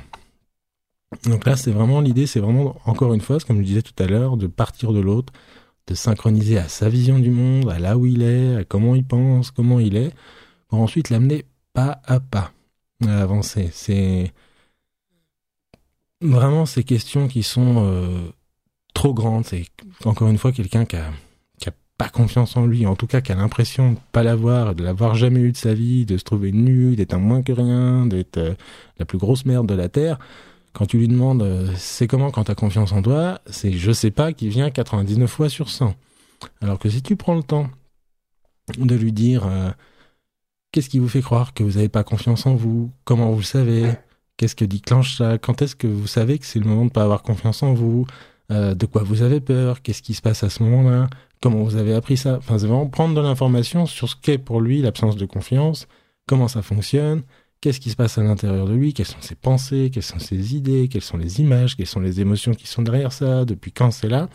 Donc 1.27 1.45
là, 1.47 1.57
c'est 1.57 1.71
vraiment 1.71 2.01
l'idée, 2.01 2.27
c'est 2.27 2.41
vraiment, 2.41 2.77
encore 2.87 3.15
une 3.15 3.21
fois, 3.21 3.39
comme 3.39 3.59
je 3.59 3.63
disais 3.63 3.83
tout 3.83 3.95
à 4.03 4.07
l'heure, 4.07 4.37
de 4.37 4.47
partir 4.47 4.93
de 4.93 5.01
l'autre, 5.01 5.33
de 5.87 5.95
synchroniser 5.95 6.59
à 6.59 6.69
sa 6.69 6.89
vision 6.89 7.19
du 7.19 7.31
monde, 7.31 7.71
à 7.71 7.79
là 7.79 7.97
où 7.97 8.07
il 8.07 8.23
est, 8.23 8.57
à 8.57 8.65
comment 8.65 8.95
il 8.95 9.05
pense, 9.05 9.51
comment 9.51 9.81
il 9.81 9.97
est, 9.97 10.13
pour 10.69 10.81
ensuite 10.81 11.11
l'amener 11.11 11.45
pas 11.73 12.01
à 12.05 12.21
pas 12.21 12.53
à 13.07 13.21
avancer. 13.21 13.69
C'est 13.73 14.33
vraiment 16.21 16.67
ces 16.67 16.85
questions 16.85 17.29
qui 17.29 17.43
sont 17.43 17.85
euh, 17.85 18.31
trop 18.95 19.13
grandes. 19.13 19.45
C'est 19.45 19.67
encore 20.05 20.29
une 20.29 20.39
fois 20.39 20.53
quelqu'un 20.53 20.85
qui 20.85 20.97
a, 20.97 21.11
pas 21.97 22.09
confiance 22.09 22.57
en 22.57 22.67
lui, 22.67 22.87
en 22.87 22.97
tout 22.97 23.07
cas 23.07 23.21
qui 23.21 23.31
a 23.31 23.37
l'impression 23.37 23.93
de 23.93 23.99
pas 24.11 24.25
l'avoir, 24.25 24.75
de 24.75 24.83
l'avoir 24.83 25.15
jamais 25.15 25.39
eu 25.39 25.53
de 25.53 25.57
sa 25.57 25.75
vie, 25.75 26.05
de 26.05 26.19
se 26.19 26.25
trouver 26.25 26.51
nu, 26.51 26.97
d'être 26.97 27.15
un 27.15 27.19
moins 27.19 27.45
que 27.45 27.53
rien, 27.53 28.05
d'être 28.07 28.37
euh, 28.39 28.55
la 28.99 29.05
plus 29.05 29.17
grosse 29.17 29.45
merde 29.45 29.69
de 29.69 29.75
la 29.75 29.89
terre 29.89 30.19
quand 30.75 30.87
tu 30.87 30.99
lui 30.99 31.09
demandes 31.09 31.43
euh, 31.43 31.73
c'est 31.77 32.07
comment 32.07 32.31
quand 32.31 32.45
tu 32.45 32.51
as 32.51 32.55
confiance 32.55 32.93
en 32.93 33.01
toi, 33.01 33.41
c'est 33.47 33.73
je 33.73 33.93
sais 33.93 34.11
pas 34.11 34.33
qui 34.33 34.49
vient 34.49 34.71
99 34.71 35.31
fois 35.31 35.49
sur 35.49 35.71
100. 35.71 35.95
Alors 36.61 36.79
que 36.79 36.91
si 36.91 37.01
tu 37.01 37.17
prends 37.17 37.37
le 37.37 37.43
temps 37.43 37.71
de 38.77 38.95
lui 38.95 39.13
dire 39.13 39.47
euh, 39.47 39.71
qu'est-ce 40.73 40.89
qui 40.89 40.99
vous 40.99 41.09
fait 41.09 41.23
croire 41.23 41.55
que 41.55 41.63
vous 41.63 41.73
n'avez 41.73 41.89
pas 41.89 42.03
confiance 42.05 42.47
en 42.47 42.55
vous, 42.55 42.91
comment 43.05 43.31
vous 43.31 43.39
le 43.39 43.45
savez, 43.45 43.93
qu'est-ce 44.37 44.57
que 44.57 44.65
déclenche 44.65 45.17
ça, 45.19 45.39
quand 45.39 45.63
est-ce 45.63 45.77
que 45.77 45.87
vous 45.87 46.09
savez 46.09 46.39
que 46.39 46.47
c'est 46.47 46.59
le 46.59 46.67
moment 46.67 46.83
de 46.83 46.87
ne 46.87 46.91
pas 46.91 47.05
avoir 47.05 47.23
confiance 47.23 47.63
en 47.63 47.73
vous, 47.73 48.07
euh, 48.51 48.75
de 48.75 48.85
quoi 48.85 49.03
vous 49.05 49.23
avez 49.23 49.41
peur, 49.41 49.81
qu'est-ce 49.81 50.03
qui 50.03 50.15
se 50.15 50.23
passe 50.23 50.43
à 50.43 50.51
ce 50.51 50.63
moment-là, 50.65 51.09
comment 51.41 51.63
vous 51.63 51.77
avez 51.77 51.95
appris 51.95 52.17
ça? 52.17 52.39
Enfin, 52.39 52.59
c'est 52.59 52.67
vraiment 52.67 52.89
prendre 52.89 53.15
de 53.15 53.21
l'information 53.21 53.87
sur 53.87 54.09
ce 54.09 54.17
qu'est 54.17 54.39
pour 54.39 54.61
lui 54.61 54.83
l'absence 54.83 55.17
de 55.17 55.27
confiance, 55.27 55.87
comment 56.27 56.49
ça 56.49 56.63
fonctionne, 56.63 57.23
qu'est-ce 57.65 57.81
qui 57.81 57.89
se 57.89 57.97
passe 57.97 58.19
à 58.19 58.23
l'intérieur 58.23 58.67
de 58.67 58.75
lui, 58.75 58.93
quelles 58.93 59.07
sont 59.07 59.23
ses 59.23 59.37
pensées, 59.37 59.91
quelles 59.91 60.03
sont 60.03 60.19
ses 60.19 60.55
idées, 60.55 60.87
quelles 60.87 61.01
sont 61.01 61.17
les 61.17 61.41
images, 61.41 61.77
quelles 61.77 61.87
sont 61.87 61.99
les 61.99 62.21
émotions 62.21 62.53
qui 62.53 62.67
sont 62.67 62.83
derrière 62.83 63.11
ça, 63.11 63.47
depuis 63.47 63.73
quand 63.73 63.91
c'est 63.91 64.11
là? 64.11 64.29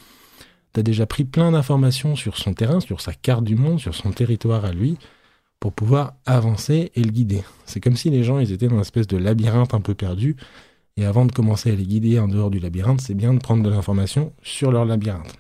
Tu 0.74 0.80
as 0.80 0.84
déjà 0.84 1.06
pris 1.06 1.26
plein 1.26 1.52
d'informations 1.52 2.16
sur 2.16 2.38
son 2.38 2.56
terrain, 2.56 2.80
sur 2.80 3.02
sa 3.02 3.14
carte 3.14 3.44
du 3.44 3.56
monde, 3.56 3.80
sur 3.80 3.94
son 3.94 4.10
territoire 4.10 4.66
à 4.66 4.72
lui, 4.72 4.98
pour 5.60 5.74
pouvoir 5.74 6.16
avancer 6.26 6.92
et 6.96 7.04
le 7.04 7.12
guider. 7.12 7.44
C'est 7.66 7.80
comme 7.80 7.96
si 7.96 8.10
les 8.10 8.24
gens 8.24 8.40
ils 8.40 8.52
étaient 8.52 8.68
dans 8.68 8.78
une 8.78 8.82
espèce 8.82 9.06
de 9.06 9.18
labyrinthe 9.18 9.76
un 9.76 9.82
peu 9.82 9.94
perdu, 9.94 10.36
et 10.98 11.06
avant 11.06 11.28
de 11.28 11.32
commencer 11.32 11.70
à 11.70 11.76
les 11.76 11.86
guider 11.86 12.18
en 12.18 12.28
dehors 12.28 12.50
du 12.50 12.58
labyrinthe, 12.58 13.02
c'est 13.02 13.14
bien 13.14 13.36
de 13.36 13.40
prendre 13.40 13.62
de 13.62 13.70
l'information 13.70 14.34
sur 14.42 14.72
leur 14.72 14.86
labyrinthe. 14.86 15.36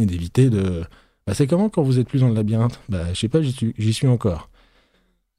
Et 0.00 0.06
d'éviter 0.06 0.50
de... 0.50 0.82
Bah, 1.24 1.34
c'est 1.34 1.46
comment 1.46 1.68
quand 1.68 1.84
vous 1.84 2.00
êtes 2.00 2.08
plus 2.08 2.22
dans 2.22 2.28
le 2.28 2.34
labyrinthe? 2.34 2.80
Bah 2.88 3.14
je 3.14 3.20
sais 3.20 3.28
pas, 3.28 3.42
j'y 3.42 3.92
suis 3.92 4.08
encore. 4.08 4.50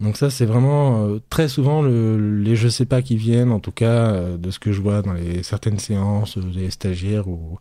Donc 0.02 0.18
ça, 0.18 0.30
c'est 0.30 0.46
vraiment 0.46 1.06
euh, 1.06 1.20
très 1.30 1.48
souvent 1.48 1.82
le, 1.82 2.42
les 2.42 2.56
je 2.56 2.68
sais 2.68 2.86
pas 2.86 3.02
qui 3.02 3.16
viennent, 3.16 3.52
en 3.52 3.62
tout 3.62 3.72
cas 3.72 4.14
euh, 4.14 4.38
de 4.38 4.52
ce 4.52 4.60
que 4.60 4.74
je 4.74 4.82
vois 4.82 5.02
dans 5.02 5.14
les 5.14 5.42
certaines 5.42 5.80
séances 5.80 6.38
des 6.38 6.70
stagiaires 6.70 7.28
ou, 7.28 7.58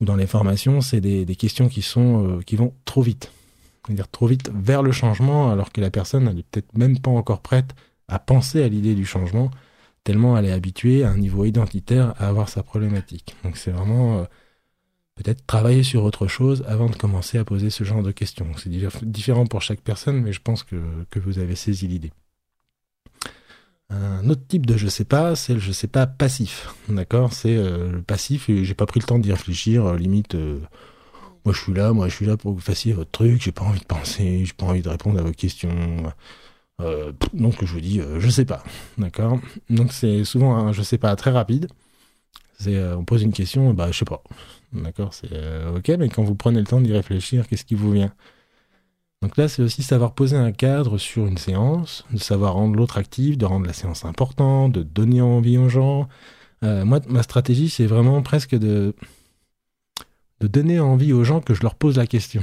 dans 0.00 0.16
les 0.16 0.26
formations, 0.26 0.80
c'est 0.80 1.00
des, 1.00 1.24
questions 1.36 1.68
qui 1.68 1.80
sont 1.80 2.26
euh, 2.26 2.40
qui 2.42 2.56
vont 2.56 2.74
trop 2.84 3.02
vite, 3.02 3.30
c'est-à-dire 3.86 4.08
trop 4.08 4.26
vite 4.26 4.50
vers 4.52 4.82
le 4.82 4.90
changement, 4.90 5.50
alors 5.50 5.72
que 5.72 5.80
la 5.80 5.90
personne 5.90 6.24
n'est 6.24 6.42
peut-être 6.42 6.76
même 6.76 6.98
pas 6.98 7.12
encore 7.12 7.40
prête 7.40 7.74
à 8.08 8.18
penser 8.18 8.62
à 8.62 8.68
l'idée 8.68 8.94
du 8.94 9.06
changement, 9.06 9.50
tellement 10.02 10.36
elle 10.36 10.46
est 10.46 10.52
habituée 10.52 11.04
à 11.04 11.10
un 11.10 11.16
niveau 11.16 11.44
identitaire 11.44 12.14
à 12.18 12.28
avoir 12.28 12.48
sa 12.48 12.62
problématique. 12.64 13.36
Donc 13.44 13.56
c'est 13.56 13.70
vraiment 13.70 14.26
peut-être 15.14 15.46
travailler 15.46 15.82
sur 15.82 16.04
autre 16.04 16.26
chose 16.26 16.64
avant 16.66 16.88
de 16.88 16.96
commencer 16.96 17.38
à 17.38 17.44
poser 17.44 17.70
ce 17.70 17.84
genre 17.84 18.02
de 18.02 18.10
questions. 18.10 18.46
C'est 18.56 18.70
différent 19.02 19.46
pour 19.46 19.62
chaque 19.62 19.80
personne, 19.80 20.20
mais 20.22 20.32
je 20.32 20.40
pense 20.40 20.62
que, 20.62 20.76
vous 21.16 21.38
avez 21.38 21.54
saisi 21.54 21.86
l'idée. 21.86 22.12
Un 23.90 24.28
autre 24.28 24.42
type 24.48 24.66
de 24.66 24.76
je 24.76 24.88
sais 24.88 25.04
pas, 25.04 25.36
c'est 25.36 25.54
le 25.54 25.60
je 25.60 25.70
sais 25.70 25.86
pas 25.86 26.06
passif. 26.06 26.74
D'accord? 26.88 27.32
C'est 27.32 27.56
euh, 27.56 27.92
le 27.92 28.02
passif 28.02 28.48
et 28.48 28.64
j'ai 28.64 28.74
pas 28.74 28.86
pris 28.86 28.98
le 28.98 29.06
temps 29.06 29.18
d'y 29.18 29.30
réfléchir. 29.30 29.84
Euh, 29.86 29.98
limite, 29.98 30.34
euh, 30.34 30.58
moi 31.44 31.54
je 31.54 31.60
suis 31.60 31.74
là, 31.74 31.92
moi 31.92 32.08
je 32.08 32.14
suis 32.14 32.26
là 32.26 32.36
pour 32.36 32.52
que 32.52 32.56
vous 32.56 32.62
fassiez 32.62 32.92
votre 32.92 33.10
truc. 33.10 33.42
J'ai 33.42 33.52
pas 33.52 33.62
envie 33.62 33.80
de 33.80 33.84
penser, 33.84 34.44
j'ai 34.44 34.52
pas 34.54 34.66
envie 34.66 34.82
de 34.82 34.88
répondre 34.88 35.20
à 35.20 35.22
vos 35.22 35.32
questions. 35.32 36.12
donc 37.34 37.64
je 37.64 37.72
vous 37.72 37.80
dis 37.80 38.00
je 38.18 38.28
sais 38.28 38.46
pas. 38.46 38.64
D'accord? 38.98 39.38
Donc 39.70 39.92
c'est 39.92 40.24
souvent 40.24 40.56
un 40.56 40.72
je 40.72 40.82
sais 40.82 40.98
pas 40.98 41.14
très 41.14 41.30
rapide. 41.30 41.68
On 42.66 43.04
pose 43.04 43.22
une 43.22 43.32
question, 43.32 43.74
bah 43.74 43.92
je 43.92 43.98
sais 43.98 44.04
pas. 44.04 44.22
D'accord, 44.74 45.14
c'est 45.14 45.32
euh, 45.32 45.76
ok, 45.76 45.88
mais 45.98 46.08
quand 46.08 46.24
vous 46.24 46.34
prenez 46.34 46.58
le 46.58 46.66
temps 46.66 46.80
d'y 46.80 46.92
réfléchir, 46.92 47.46
qu'est-ce 47.46 47.64
qui 47.64 47.76
vous 47.76 47.92
vient? 47.92 48.12
Donc 49.22 49.36
là, 49.36 49.48
c'est 49.48 49.62
aussi 49.62 49.82
savoir 49.82 50.14
poser 50.14 50.36
un 50.36 50.52
cadre 50.52 50.98
sur 50.98 51.26
une 51.26 51.38
séance, 51.38 52.04
de 52.10 52.18
savoir 52.18 52.54
rendre 52.54 52.76
l'autre 52.76 52.98
actif, 52.98 53.38
de 53.38 53.46
rendre 53.46 53.66
la 53.66 53.72
séance 53.72 54.04
importante, 54.04 54.72
de 54.72 54.82
donner 54.82 55.22
envie 55.22 55.56
aux 55.56 55.68
gens. 55.68 56.08
Euh, 56.64 56.84
moi, 56.84 57.00
ma 57.08 57.22
stratégie, 57.22 57.70
c'est 57.70 57.86
vraiment 57.86 58.20
presque 58.22 58.54
de, 58.54 58.94
de 60.40 60.46
donner 60.46 60.80
envie 60.80 61.12
aux 61.12 61.24
gens 61.24 61.40
que 61.40 61.54
je 61.54 61.62
leur 61.62 61.76
pose 61.76 61.96
la 61.96 62.06
question. 62.06 62.42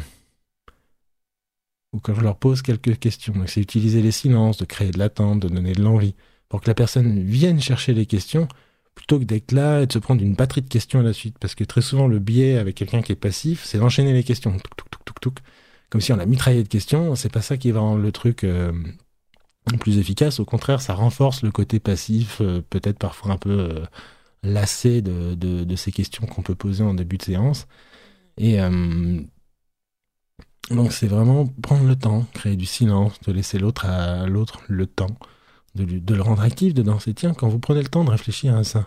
Ou 1.94 2.00
quand 2.00 2.16
je 2.16 2.22
leur 2.22 2.38
pose 2.38 2.62
quelques 2.62 2.98
questions. 2.98 3.34
Donc 3.34 3.50
c'est 3.50 3.62
utiliser 3.62 4.02
les 4.02 4.12
silences, 4.12 4.58
de 4.58 4.66
créer 4.66 4.92
de 4.92 5.00
l'attente, 5.00 5.42
de 5.42 5.50
donner 5.50 5.74
de 5.74 5.84
l'envie, 5.84 6.16
pour 6.48 6.62
que 6.62 6.68
la 6.68 6.76
personne 6.76 7.22
vienne 7.22 7.60
chercher 7.60 7.94
les 7.94 8.06
questions 8.06 8.48
plutôt 8.96 9.20
que 9.20 9.24
d'être 9.24 9.52
là 9.52 9.82
et 9.82 9.88
de 9.88 9.92
se 9.92 10.00
prendre 10.00 10.22
une 10.22 10.34
batterie 10.34 10.62
de 10.62 10.70
questions 10.70 11.00
à 11.00 11.04
la 11.04 11.14
suite. 11.14 11.38
Parce 11.40 11.56
que 11.56 11.64
très 11.64 11.82
souvent, 11.82 12.08
le 12.08 12.20
biais 12.20 12.58
avec 12.58 12.76
quelqu'un 12.76 13.02
qui 13.02 13.12
est 13.12 13.16
passif, 13.16 13.64
c'est 13.64 13.78
d'enchaîner 13.78 14.14
les 14.14 14.24
questions. 14.24 14.56
Comme 15.90 16.02
si 16.02 16.14
on 16.14 16.20
a 16.20 16.26
mitraillé 16.26 16.64
de 16.64 16.68
questions. 16.68 17.16
C'est 17.16 17.32
pas 17.32 17.42
ça 17.42 17.58
qui 17.58 17.72
va 17.72 17.82
rendre 17.82 18.02
le 18.02 18.12
truc 18.12 18.44
euh, 18.44 18.72
plus 19.80 19.98
efficace. 19.98 20.40
Au 20.40 20.46
contraire, 20.46 20.82
ça 20.82 20.94
renforce 20.94 21.44
le 21.44 21.52
côté 21.52 21.80
passif, 21.80 22.40
euh, 22.42 22.62
peut-être 22.70 22.98
parfois 22.98 23.32
un 23.34 23.38
peu 23.38 23.60
euh, 23.60 23.86
lassé 24.44 25.02
de, 25.02 25.36
de, 25.36 25.76
ces 25.76 25.92
questions 25.92 26.26
qu'on 26.26 26.42
peut 26.42 26.56
poser 26.56 26.84
en 26.84 26.94
début 26.94 27.18
de 27.18 27.24
séance. 27.24 27.68
Et 28.38 28.58
donc, 30.72 30.94
c'est 30.94 31.08
vraiment 31.08 31.46
prendre 31.62 31.86
le 31.86 31.96
temps, 31.96 32.26
créer 32.34 32.56
du 32.56 32.66
silence, 32.66 33.20
de 33.22 33.32
laisser 33.32 33.60
l'autre 33.60 33.86
à 33.86 34.26
l'autre 34.26 34.62
le 34.68 34.88
temps 34.88 35.16
de, 35.76 36.16
le 36.16 36.22
rendre 36.22 36.42
actif 36.42 36.74
dedans. 36.74 37.00
C'est 37.00 37.14
tiens, 37.14 37.34
quand 37.34 37.48
vous 37.48 37.60
prenez 37.60 37.82
le 37.82 37.88
temps 37.88 38.04
de 38.04 38.12
réfléchir 38.12 38.56
à 38.56 38.64
ça, 38.64 38.86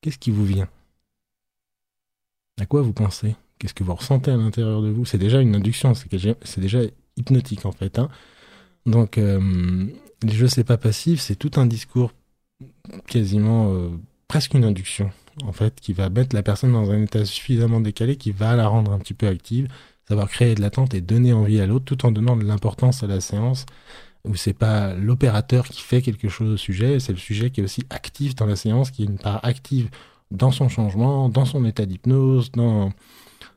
qu'est-ce 0.00 0.18
qui 0.18 0.30
vous 0.30 0.44
vient? 0.44 0.68
À 2.60 2.66
quoi 2.66 2.82
vous 2.82 2.92
pensez? 2.92 3.36
Qu'est-ce 3.58 3.74
que 3.74 3.84
vous 3.84 3.94
ressentez 3.94 4.30
à 4.30 4.36
l'intérieur 4.36 4.82
de 4.82 4.88
vous? 4.88 5.04
C'est 5.04 5.18
déjà 5.18 5.40
une 5.40 5.54
induction, 5.54 5.94
c'est 5.94 6.60
déjà 6.60 6.80
hypnotique 7.16 7.66
en 7.66 7.72
fait. 7.72 7.98
Hein. 7.98 8.08
Donc, 8.86 9.18
euh, 9.18 9.86
les 10.22 10.32
jeux 10.32 10.48
c'est 10.48 10.64
pas 10.64 10.76
passif, 10.76 11.20
c'est 11.20 11.36
tout 11.36 11.52
un 11.56 11.66
discours 11.66 12.12
quasiment 13.06 13.72
euh, 13.72 13.90
presque 14.28 14.54
une 14.54 14.64
induction 14.64 15.10
en 15.42 15.52
fait 15.52 15.80
qui 15.80 15.92
va 15.92 16.08
mettre 16.10 16.34
la 16.34 16.42
personne 16.42 16.72
dans 16.72 16.90
un 16.90 17.02
état 17.02 17.24
suffisamment 17.24 17.80
décalé 17.80 18.16
qui 18.16 18.30
va 18.30 18.54
la 18.56 18.68
rendre 18.68 18.92
un 18.92 18.98
petit 18.98 19.14
peu 19.14 19.26
active, 19.26 19.68
savoir 20.08 20.28
créer 20.28 20.54
de 20.54 20.60
l'attente 20.60 20.94
et 20.94 21.00
donner 21.00 21.32
envie 21.32 21.60
à 21.60 21.66
l'autre 21.66 21.84
tout 21.84 22.06
en 22.06 22.12
donnant 22.12 22.36
de 22.36 22.44
l'importance 22.44 23.02
à 23.02 23.06
la 23.06 23.20
séance 23.20 23.66
où 24.24 24.34
c'est 24.34 24.54
pas 24.54 24.94
l'opérateur 24.94 25.66
qui 25.66 25.82
fait 25.82 26.02
quelque 26.02 26.28
chose 26.28 26.50
au 26.50 26.56
sujet, 26.56 26.98
c'est 26.98 27.12
le 27.12 27.18
sujet 27.18 27.50
qui 27.50 27.60
est 27.60 27.64
aussi 27.64 27.84
actif 27.90 28.34
dans 28.34 28.46
la 28.46 28.56
séance, 28.56 28.90
qui 28.90 29.02
est 29.02 29.06
une 29.06 29.18
part 29.18 29.40
active 29.44 29.90
dans 30.30 30.50
son 30.50 30.68
changement, 30.68 31.28
dans 31.28 31.44
son 31.44 31.64
état 31.64 31.84
d'hypnose, 31.84 32.50
dans, 32.52 32.92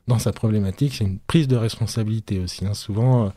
dans 0.06 0.18
sa 0.18 0.32
problématique. 0.32 0.94
C'est 0.94 1.04
une 1.04 1.18
prise 1.18 1.48
de 1.48 1.56
responsabilité 1.56 2.38
aussi. 2.38 2.66
Hein. 2.66 2.74
Souvent, 2.74 3.26
euh, 3.26 3.28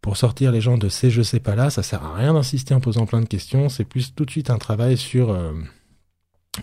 pour 0.00 0.16
sortir 0.16 0.52
les 0.52 0.60
gens 0.60 0.78
de 0.78 0.88
ces 0.88 1.10
je 1.10 1.22
sais 1.22 1.40
pas 1.40 1.56
là, 1.56 1.70
ça 1.70 1.82
sert 1.82 2.04
à 2.04 2.14
rien 2.14 2.34
d'insister 2.34 2.74
en 2.74 2.80
posant 2.80 3.06
plein 3.06 3.20
de 3.20 3.26
questions. 3.26 3.68
C'est 3.68 3.84
plus 3.84 4.14
tout 4.14 4.24
de 4.24 4.30
suite 4.30 4.50
un 4.50 4.58
travail 4.58 4.96
sur, 4.96 5.30
euh, 5.30 5.52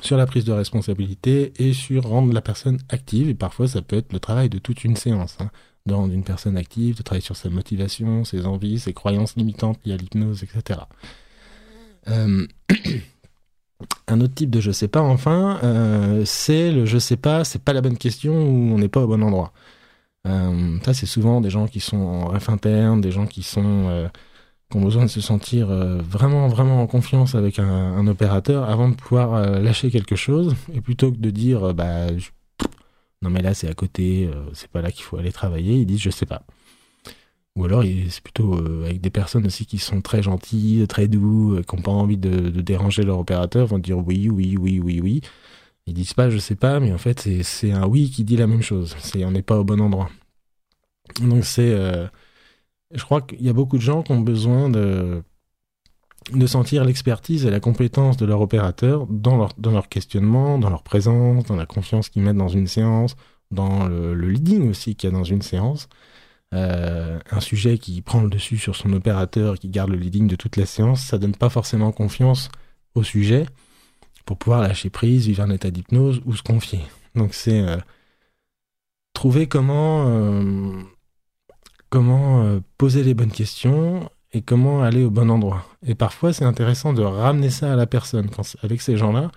sur 0.01 0.15
la 0.15 0.25
prise 0.25 0.45
de 0.45 0.53
responsabilité 0.53 1.51
et 1.57 1.73
sur 1.73 2.03
rendre 2.03 2.33
la 2.33 2.41
personne 2.41 2.79
active. 2.89 3.27
Et 3.27 3.35
parfois, 3.35 3.67
ça 3.67 3.81
peut 3.81 3.97
être 3.97 4.13
le 4.13 4.19
travail 4.19 4.47
de 4.47 4.57
toute 4.57 4.85
une 4.85 4.95
séance. 4.95 5.37
Hein 5.41 5.51
dans 5.85 6.09
une 6.09 6.23
personne 6.23 6.57
active, 6.57 6.97
de 6.97 7.03
travailler 7.03 7.23
sur 7.23 7.35
sa 7.35 7.49
motivation, 7.49 8.23
ses 8.23 8.45
envies, 8.45 8.79
ses 8.79 8.93
croyances 8.93 9.35
limitantes 9.35 9.79
liées 9.85 9.93
à 9.93 9.97
l'hypnose, 9.97 10.43
etc. 10.43 10.81
Euh, 12.07 12.45
un 14.07 14.21
autre 14.21 14.33
type 14.33 14.49
de 14.49 14.59
je 14.59 14.71
sais 14.71 14.87
pas, 14.87 15.01
enfin, 15.01 15.59
euh, 15.63 16.23
c'est 16.25 16.71
le 16.71 16.85
je 16.85 16.97
sais 16.97 17.17
pas, 17.17 17.43
c'est 17.43 17.63
pas 17.63 17.73
la 17.73 17.81
bonne 17.81 17.97
question 17.97 18.33
ou 18.33 18.73
on 18.73 18.77
n'est 18.77 18.89
pas 18.89 19.01
au 19.01 19.07
bon 19.07 19.23
endroit. 19.23 19.53
Euh, 20.27 20.77
ça, 20.85 20.93
c'est 20.93 21.07
souvent 21.07 21.41
des 21.41 21.49
gens 21.49 21.67
qui 21.67 21.79
sont 21.79 21.97
en 21.97 22.27
ref 22.27 22.49
interne, 22.49 23.01
des 23.01 23.11
gens 23.11 23.25
qui 23.25 23.43
sont 23.43 24.09
qui 24.69 24.77
ont 24.77 24.81
besoin 24.81 25.03
de 25.03 25.09
se 25.09 25.21
sentir 25.21 25.67
vraiment 25.67 26.47
vraiment 26.47 26.81
en 26.81 26.87
confiance 26.87 27.35
avec 27.35 27.59
un, 27.59 28.07
opérateur 28.07 28.69
avant 28.69 28.89
de 28.89 28.95
pouvoir 28.95 29.59
lâcher 29.59 29.89
quelque 29.91 30.15
chose 30.15 30.55
et 30.73 30.81
plutôt 30.81 31.11
que 31.11 31.17
de 31.17 31.29
dire 31.31 31.73
bah 31.73 32.07
non 33.21 33.29
mais 33.29 33.41
là 33.41 33.53
c'est 33.53 33.69
à 33.69 33.73
côté, 33.73 34.27
euh, 34.33 34.49
c'est 34.53 34.69
pas 34.69 34.81
là 34.81 34.91
qu'il 34.91 35.03
faut 35.03 35.17
aller 35.17 35.31
travailler, 35.31 35.75
ils 35.75 35.85
disent 35.85 36.01
je 36.01 36.09
sais 36.09 36.25
pas. 36.25 36.43
Ou 37.55 37.65
alors 37.65 37.83
c'est 37.83 38.21
plutôt 38.23 38.55
euh, 38.55 38.85
avec 38.85 39.01
des 39.01 39.09
personnes 39.09 39.45
aussi 39.45 39.65
qui 39.65 39.77
sont 39.77 40.01
très 40.01 40.23
gentilles, 40.23 40.87
très 40.87 41.07
doux, 41.07 41.55
euh, 41.55 41.63
qui 41.63 41.75
n'ont 41.75 41.81
pas 41.81 41.91
envie 41.91 42.17
de, 42.17 42.49
déranger 42.61 43.03
leur 43.03 43.19
opérateur, 43.19 43.67
vont 43.67 43.79
dire 43.79 43.97
oui, 43.97 44.29
oui, 44.29 44.57
oui, 44.57 44.79
oui, 44.79 45.01
oui. 45.01 45.21
Ils 45.87 45.93
disent 45.93 46.13
pas 46.13 46.29
je 46.29 46.37
sais 46.37 46.55
pas, 46.55 46.79
mais 46.79 46.93
en 46.93 46.97
fait 46.97 47.27
c'est 47.43 47.71
un 47.71 47.85
oui 47.87 48.09
qui 48.09 48.23
dit 48.23 48.37
la 48.37 48.47
même 48.47 48.61
chose. 48.63 48.95
C'est 48.99 49.25
on 49.25 49.31
n'est 49.31 49.41
pas 49.43 49.59
au 49.59 49.63
bon 49.63 49.81
endroit. 49.81 50.09
Donc 51.21 51.45
c'est, 51.45 51.71
je 52.93 53.03
crois 53.03 53.21
qu'il 53.21 53.41
y 53.43 53.49
a 53.49 53.53
beaucoup 53.53 53.77
de 53.77 53.81
gens 53.81 54.03
qui 54.03 54.11
ont 54.11 54.21
besoin 54.21 54.69
de 54.69 55.23
de 56.29 56.47
sentir 56.47 56.85
l'expertise 56.85 57.45
et 57.45 57.49
la 57.49 57.59
compétence 57.59 58.17
de 58.17 58.25
leur 58.25 58.41
opérateur 58.41 59.07
dans 59.07 59.37
leur, 59.37 59.53
dans 59.57 59.71
leur 59.71 59.89
questionnement, 59.89 60.59
dans 60.59 60.69
leur 60.69 60.83
présence, 60.83 61.45
dans 61.45 61.55
la 61.55 61.65
confiance 61.65 62.09
qu'ils 62.09 62.21
mettent 62.21 62.37
dans 62.37 62.47
une 62.47 62.67
séance, 62.67 63.15
dans 63.49 63.87
le, 63.87 64.13
leading 64.13 64.69
aussi 64.69 64.95
qu'il 64.95 65.09
y 65.09 65.13
a 65.13 65.15
dans 65.15 65.23
une 65.23 65.41
séance. 65.41 65.89
Euh, 66.53 67.19
un 67.31 67.39
sujet 67.39 67.77
qui 67.77 68.01
prend 68.01 68.21
le 68.21 68.29
dessus 68.29 68.57
sur 68.57 68.75
son 68.75 68.93
opérateur, 68.93 69.57
qui 69.57 69.69
garde 69.69 69.89
le 69.89 69.97
leading 69.97 70.27
de 70.27 70.35
toute 70.35 70.57
la 70.57 70.65
séance, 70.65 71.01
ça 71.01 71.17
donne 71.17 71.35
pas 71.35 71.49
forcément 71.49 71.91
confiance 71.91 72.49
au 72.93 73.03
sujet 73.03 73.45
pour 74.25 74.37
pouvoir 74.37 74.61
lâcher 74.61 74.89
prise, 74.89 75.27
vivre 75.27 75.43
un 75.43 75.49
état 75.49 75.71
d'hypnose 75.71 76.21
ou 76.25 76.35
se 76.35 76.43
confier. 76.43 76.81
Donc 77.15 77.33
c'est 77.33 77.61
euh, 77.61 77.77
trouver 79.13 79.47
comment 79.47 80.07
euh, 80.07 80.81
comment 81.89 82.59
poser 82.77 83.03
les 83.03 83.13
bonnes 83.13 83.31
questions 83.31 84.09
et 84.33 84.41
comment 84.41 84.81
aller 84.81 85.03
au 85.03 85.09
bon 85.09 85.29
endroit. 85.29 85.65
Et 85.85 85.95
parfois, 85.95 86.33
c'est 86.33 86.45
intéressant 86.45 86.93
de 86.93 87.01
ramener 87.01 87.49
ça 87.49 87.73
à 87.73 87.75
la 87.75 87.85
personne. 87.85 88.29
avec 88.63 88.81
ces 88.81 88.97
gens-là, 88.97 89.31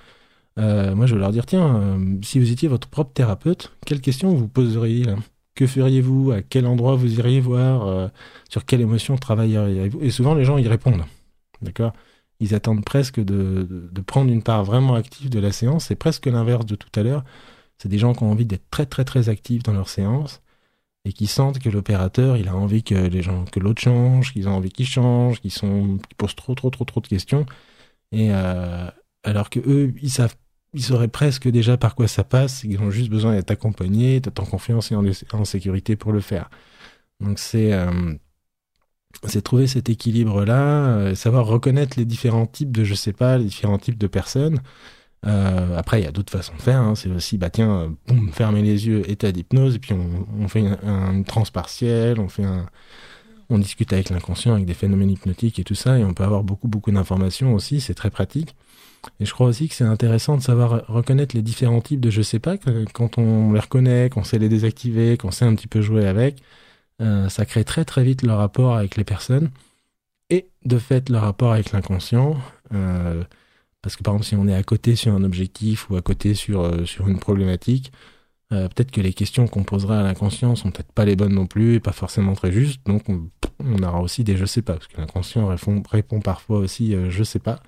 euh, 0.58 0.94
moi, 0.94 1.06
je 1.06 1.14
vais 1.14 1.20
leur 1.20 1.32
dire, 1.32 1.46
tiens, 1.46 1.76
euh, 1.76 2.16
si 2.22 2.38
vous 2.38 2.50
étiez 2.52 2.68
votre 2.68 2.88
propre 2.88 3.12
thérapeute, 3.12 3.72
quelles 3.86 4.00
questions 4.00 4.34
vous 4.34 4.48
poseriez 4.48 5.04
là? 5.04 5.16
Que 5.54 5.66
feriez-vous? 5.66 6.32
À 6.32 6.42
quel 6.42 6.66
endroit 6.66 6.96
vous 6.96 7.18
iriez 7.18 7.40
voir 7.40 7.86
euh, 7.86 8.08
Sur 8.48 8.64
quelle 8.64 8.80
émotion 8.80 9.16
travailleriez-vous? 9.16 10.00
Et 10.02 10.10
souvent, 10.10 10.34
les 10.34 10.44
gens 10.44 10.58
y 10.58 10.68
répondent. 10.68 11.04
D'accord? 11.62 11.92
Ils 12.40 12.54
attendent 12.54 12.84
presque 12.84 13.20
de, 13.20 13.88
de, 13.92 14.00
prendre 14.00 14.30
une 14.32 14.42
part 14.42 14.64
vraiment 14.64 14.94
active 14.94 15.30
de 15.30 15.38
la 15.38 15.52
séance. 15.52 15.86
C'est 15.86 15.96
presque 15.96 16.26
l'inverse 16.26 16.66
de 16.66 16.74
tout 16.74 16.88
à 16.98 17.02
l'heure. 17.02 17.24
C'est 17.78 17.88
des 17.88 17.98
gens 17.98 18.14
qui 18.14 18.24
ont 18.24 18.30
envie 18.30 18.46
d'être 18.46 18.68
très, 18.70 18.86
très, 18.86 19.04
très 19.04 19.28
actifs 19.28 19.62
dans 19.62 19.72
leur 19.72 19.88
séance 19.88 20.42
et 21.04 21.12
qui 21.12 21.26
sentent 21.26 21.58
que 21.58 21.68
l'opérateur, 21.68 22.36
il 22.36 22.48
a 22.48 22.56
envie 22.56 22.82
que 22.82 22.94
les 22.94 23.22
gens, 23.22 23.44
que 23.44 23.60
l'autre 23.60 23.82
change, 23.82 24.32
qu'ils 24.32 24.48
ont 24.48 24.52
envie 24.52 24.70
qu'il 24.70 24.86
change, 24.86 25.40
qu'ils 25.40 25.52
sont, 25.52 25.98
qu'ils 26.08 26.16
posent 26.16 26.34
trop, 26.34 26.54
trop, 26.54 26.70
trop, 26.70 26.84
trop 26.84 27.00
de 27.00 27.08
questions. 27.08 27.44
Et 28.12 28.28
euh, 28.32 28.88
alors 29.22 29.50
que 29.50 29.60
eux, 29.60 29.94
ils 30.02 30.10
savent, 30.10 30.34
ils 30.72 30.82
sauraient 30.82 31.08
presque 31.08 31.48
déjà 31.48 31.76
par 31.76 31.94
quoi 31.94 32.08
ça 32.08 32.24
passe. 32.24 32.64
Ils 32.64 32.80
ont 32.80 32.90
juste 32.90 33.10
besoin 33.10 33.34
d'être 33.34 33.50
accompagnés, 33.50 34.20
d'être 34.20 34.40
en 34.40 34.46
confiance 34.46 34.92
et 34.92 34.96
en, 34.96 35.44
sécurité 35.44 35.96
pour 35.96 36.12
le 36.12 36.20
faire. 36.20 36.48
Donc 37.20 37.38
c'est 37.38 37.72
euh, 37.72 38.14
c'est 39.26 39.42
trouver 39.42 39.66
cet 39.66 39.88
équilibre-là, 39.88 40.98
euh, 40.98 41.14
savoir 41.14 41.46
reconnaître 41.46 41.98
les 41.98 42.04
différents 42.04 42.46
types 42.46 42.72
de, 42.72 42.84
je 42.84 42.94
sais 42.94 43.12
pas, 43.12 43.38
les 43.38 43.44
différents 43.44 43.78
types 43.78 43.98
de 43.98 44.06
personnes. 44.06 44.60
Euh, 45.26 45.76
après, 45.78 46.00
il 46.00 46.04
y 46.04 46.08
a 46.08 46.12
d'autres 46.12 46.32
façons 46.32 46.54
de 46.56 46.62
faire. 46.62 46.80
Hein. 46.80 46.94
C'est 46.94 47.10
aussi, 47.10 47.38
bah 47.38 47.50
tiens, 47.50 47.94
boum, 48.06 48.30
fermer 48.32 48.62
les 48.62 48.86
yeux, 48.86 49.08
état 49.10 49.32
d'hypnose, 49.32 49.76
et 49.76 49.78
puis 49.78 49.94
on, 49.94 50.48
fait 50.48 50.60
une, 50.60 50.76
un, 50.86 51.22
transe 51.22 51.50
on 51.54 52.28
fait 52.28 52.44
un, 52.44 52.66
on 53.50 53.58
discute 53.58 53.92
avec 53.92 54.10
l'inconscient, 54.10 54.54
avec 54.54 54.66
des 54.66 54.74
phénomènes 54.74 55.10
hypnotiques 55.10 55.58
et 55.58 55.64
tout 55.64 55.74
ça, 55.74 55.98
et 55.98 56.04
on 56.04 56.14
peut 56.14 56.24
avoir 56.24 56.44
beaucoup, 56.44 56.68
beaucoup 56.68 56.90
d'informations 56.90 57.54
aussi. 57.54 57.80
C'est 57.80 57.94
très 57.94 58.10
pratique. 58.10 58.54
Et 59.20 59.26
je 59.26 59.32
crois 59.32 59.48
aussi 59.48 59.68
que 59.68 59.74
c'est 59.74 59.84
intéressant 59.84 60.36
de 60.36 60.42
savoir 60.42 60.86
reconnaître 60.88 61.36
les 61.36 61.42
différents 61.42 61.82
types 61.82 62.00
de 62.00 62.10
je 62.10 62.22
sais 62.22 62.38
pas, 62.38 62.56
quand 62.92 63.18
on 63.18 63.52
les 63.52 63.60
reconnaît, 63.60 64.08
qu'on 64.10 64.24
sait 64.24 64.38
les 64.38 64.48
désactiver, 64.48 65.16
qu'on 65.18 65.30
sait 65.30 65.44
un 65.44 65.54
petit 65.54 65.66
peu 65.66 65.82
jouer 65.82 66.06
avec, 66.06 66.42
euh, 67.00 67.28
ça 67.28 67.44
crée 67.44 67.64
très 67.64 67.84
très 67.84 68.04
vite 68.04 68.22
le 68.22 68.32
rapport 68.32 68.76
avec 68.76 68.96
les 68.96 69.04
personnes 69.04 69.50
et 70.30 70.48
de 70.64 70.78
fait 70.78 71.10
le 71.10 71.18
rapport 71.18 71.52
avec 71.52 71.72
l'inconscient. 71.72 72.36
Euh, 72.72 73.24
parce 73.84 73.96
que 73.96 74.02
par 74.02 74.14
exemple, 74.14 74.26
si 74.26 74.34
on 74.34 74.48
est 74.48 74.54
à 74.54 74.62
côté 74.64 74.96
sur 74.96 75.14
un 75.14 75.22
objectif 75.22 75.88
ou 75.90 75.96
à 75.96 76.02
côté 76.02 76.34
sur, 76.34 76.62
euh, 76.62 76.84
sur 76.84 77.06
une 77.06 77.20
problématique, 77.20 77.92
euh, 78.52 78.68
peut-être 78.68 78.90
que 78.90 79.00
les 79.00 79.12
questions 79.12 79.46
qu'on 79.46 79.62
posera 79.62 80.00
à 80.00 80.02
l'inconscient 80.02 80.56
sont 80.56 80.70
peut-être 80.72 80.92
pas 80.92 81.04
les 81.04 81.16
bonnes 81.16 81.34
non 81.34 81.46
plus 81.46 81.74
et 81.74 81.80
pas 81.80 81.92
forcément 81.92 82.34
très 82.34 82.50
justes. 82.50 82.84
Donc 82.86 83.04
on, 83.08 83.82
aura 83.82 84.00
aussi 84.00 84.24
des 84.24 84.36
je 84.36 84.44
sais 84.44 84.62
pas, 84.62 84.74
parce 84.74 84.88
que 84.88 84.96
l'inconscient 84.98 85.46
répond, 85.90 86.20
parfois 86.20 86.58
aussi 86.58 86.96
je 87.08 87.22
sais 87.22 87.38
pas. 87.38 87.60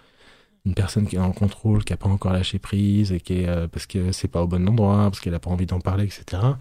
Une 0.64 0.74
personne 0.74 1.06
qui 1.06 1.16
est 1.16 1.20
en 1.20 1.32
contrôle, 1.32 1.84
qui 1.84 1.92
a 1.92 1.96
pas 1.96 2.08
encore 2.08 2.32
lâché 2.32 2.58
prise 2.58 3.12
et 3.12 3.20
qui 3.20 3.34
est 3.34 3.68
parce 3.68 3.86
que 3.86 4.10
c'est 4.12 4.28
pas 4.28 4.42
au 4.42 4.48
bon 4.48 4.68
endroit, 4.68 5.04
parce 5.04 5.20
qu'elle 5.20 5.34
a 5.34 5.38
pas 5.38 5.50
envie 5.50 5.66
d'en 5.66 5.80
parler, 5.80 6.04
etc 6.04 6.54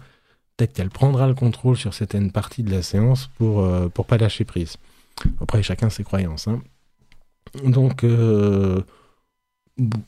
peut-être 0.56 0.72
qu'elle 0.72 0.90
prendra 0.90 1.26
le 1.26 1.34
contrôle 1.34 1.76
sur 1.76 1.94
certaines 1.94 2.32
parties 2.32 2.62
de 2.62 2.70
la 2.70 2.82
séance 2.82 3.28
pour 3.38 3.60
euh, 3.60 3.88
pour 3.88 4.06
pas 4.06 4.16
lâcher 4.16 4.44
prise. 4.44 4.76
Après, 5.40 5.62
chacun 5.62 5.90
ses 5.90 6.04
croyances. 6.04 6.48
Hein. 6.48 6.62
Donc 7.64 8.04
euh, 8.04 8.82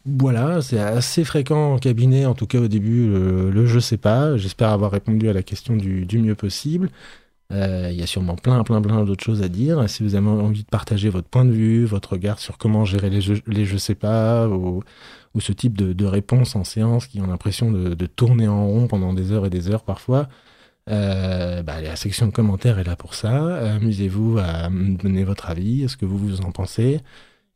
voilà, 0.07 0.63
c'est 0.63 0.79
assez 0.79 1.25
fréquent 1.25 1.75
en 1.75 1.79
cabinet, 1.79 2.25
en 2.25 2.35
tout 2.35 2.47
cas 2.47 2.59
au 2.59 2.69
début, 2.69 3.09
le, 3.09 3.67
je 3.67 3.79
sais 3.79 3.99
pas. 3.99 4.37
J'espère 4.37 4.71
avoir 4.71 4.91
répondu 4.91 5.29
à 5.29 5.33
la 5.33 5.43
question 5.43 5.77
du, 5.77 6.07
mieux 6.19 6.35
possible. 6.35 6.91
Euh, 7.53 7.89
il 7.91 7.99
y 7.99 8.03
a 8.03 8.07
sûrement 8.07 8.37
plein, 8.37 8.63
plein, 8.63 8.81
plein 8.83 9.05
d'autres 9.05 9.25
choses 9.25 9.43
à 9.43 9.49
dire. 9.49 9.89
Si 9.89 10.03
vous 10.03 10.15
avez 10.15 10.27
envie 10.29 10.65
de 10.65 10.69
partager 10.69 11.09
votre 11.11 11.29
point 11.29 11.45
de 11.45 11.51
vue, 11.53 11.85
votre 11.85 12.13
regard 12.13 12.39
sur 12.39 12.59
comment 12.59 12.85
gérer 12.85 13.11
les, 13.11 13.21
les 13.47 13.65
je 13.65 13.77
sais 13.77 13.95
pas, 13.95 14.49
ou, 14.49 14.83
ce 15.39 15.53
type 15.53 15.77
de, 15.77 16.05
réponses 16.05 16.57
en 16.57 16.65
séance 16.65 17.07
qui 17.07 17.21
ont 17.21 17.27
l'impression 17.27 17.71
de, 17.71 18.07
tourner 18.07 18.49
en 18.49 18.67
rond 18.67 18.87
pendant 18.89 19.13
des 19.13 19.33
heures 19.33 19.47
et 19.47 19.51
des 19.51 19.71
heures 19.71 19.85
parfois, 19.85 20.29
euh, 20.91 21.63
bah, 21.63 21.81
la 21.83 21.97
section 21.97 22.27
de 22.27 22.33
commentaires 22.33 22.79
est 22.79 22.85
là 22.85 22.97
pour 22.97 23.15
ça. 23.15 23.75
Amusez-vous 23.75 24.39
à 24.39 24.71
me 24.71 24.97
donner 24.97 25.25
votre 25.25 25.51
avis, 25.51 25.89
ce 25.89 25.97
que 25.97 26.07
vous 26.07 26.41
en 26.41 26.53
pensez. 26.53 27.01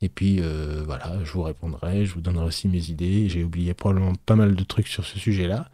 Et 0.02 0.08
puis 0.08 0.40
euh, 0.40 0.82
voilà, 0.84 1.18
je 1.24 1.32
vous 1.32 1.42
répondrai, 1.42 2.04
je 2.04 2.14
vous 2.14 2.20
donnerai 2.20 2.44
aussi 2.44 2.68
mes 2.68 2.90
idées. 2.90 3.28
J'ai 3.28 3.44
oublié 3.44 3.72
probablement 3.72 4.12
pas 4.26 4.34
mal 4.34 4.56
de 4.56 4.64
trucs 4.64 4.88
sur 4.88 5.04
ce 5.06 5.18
sujet-là. 5.18 5.70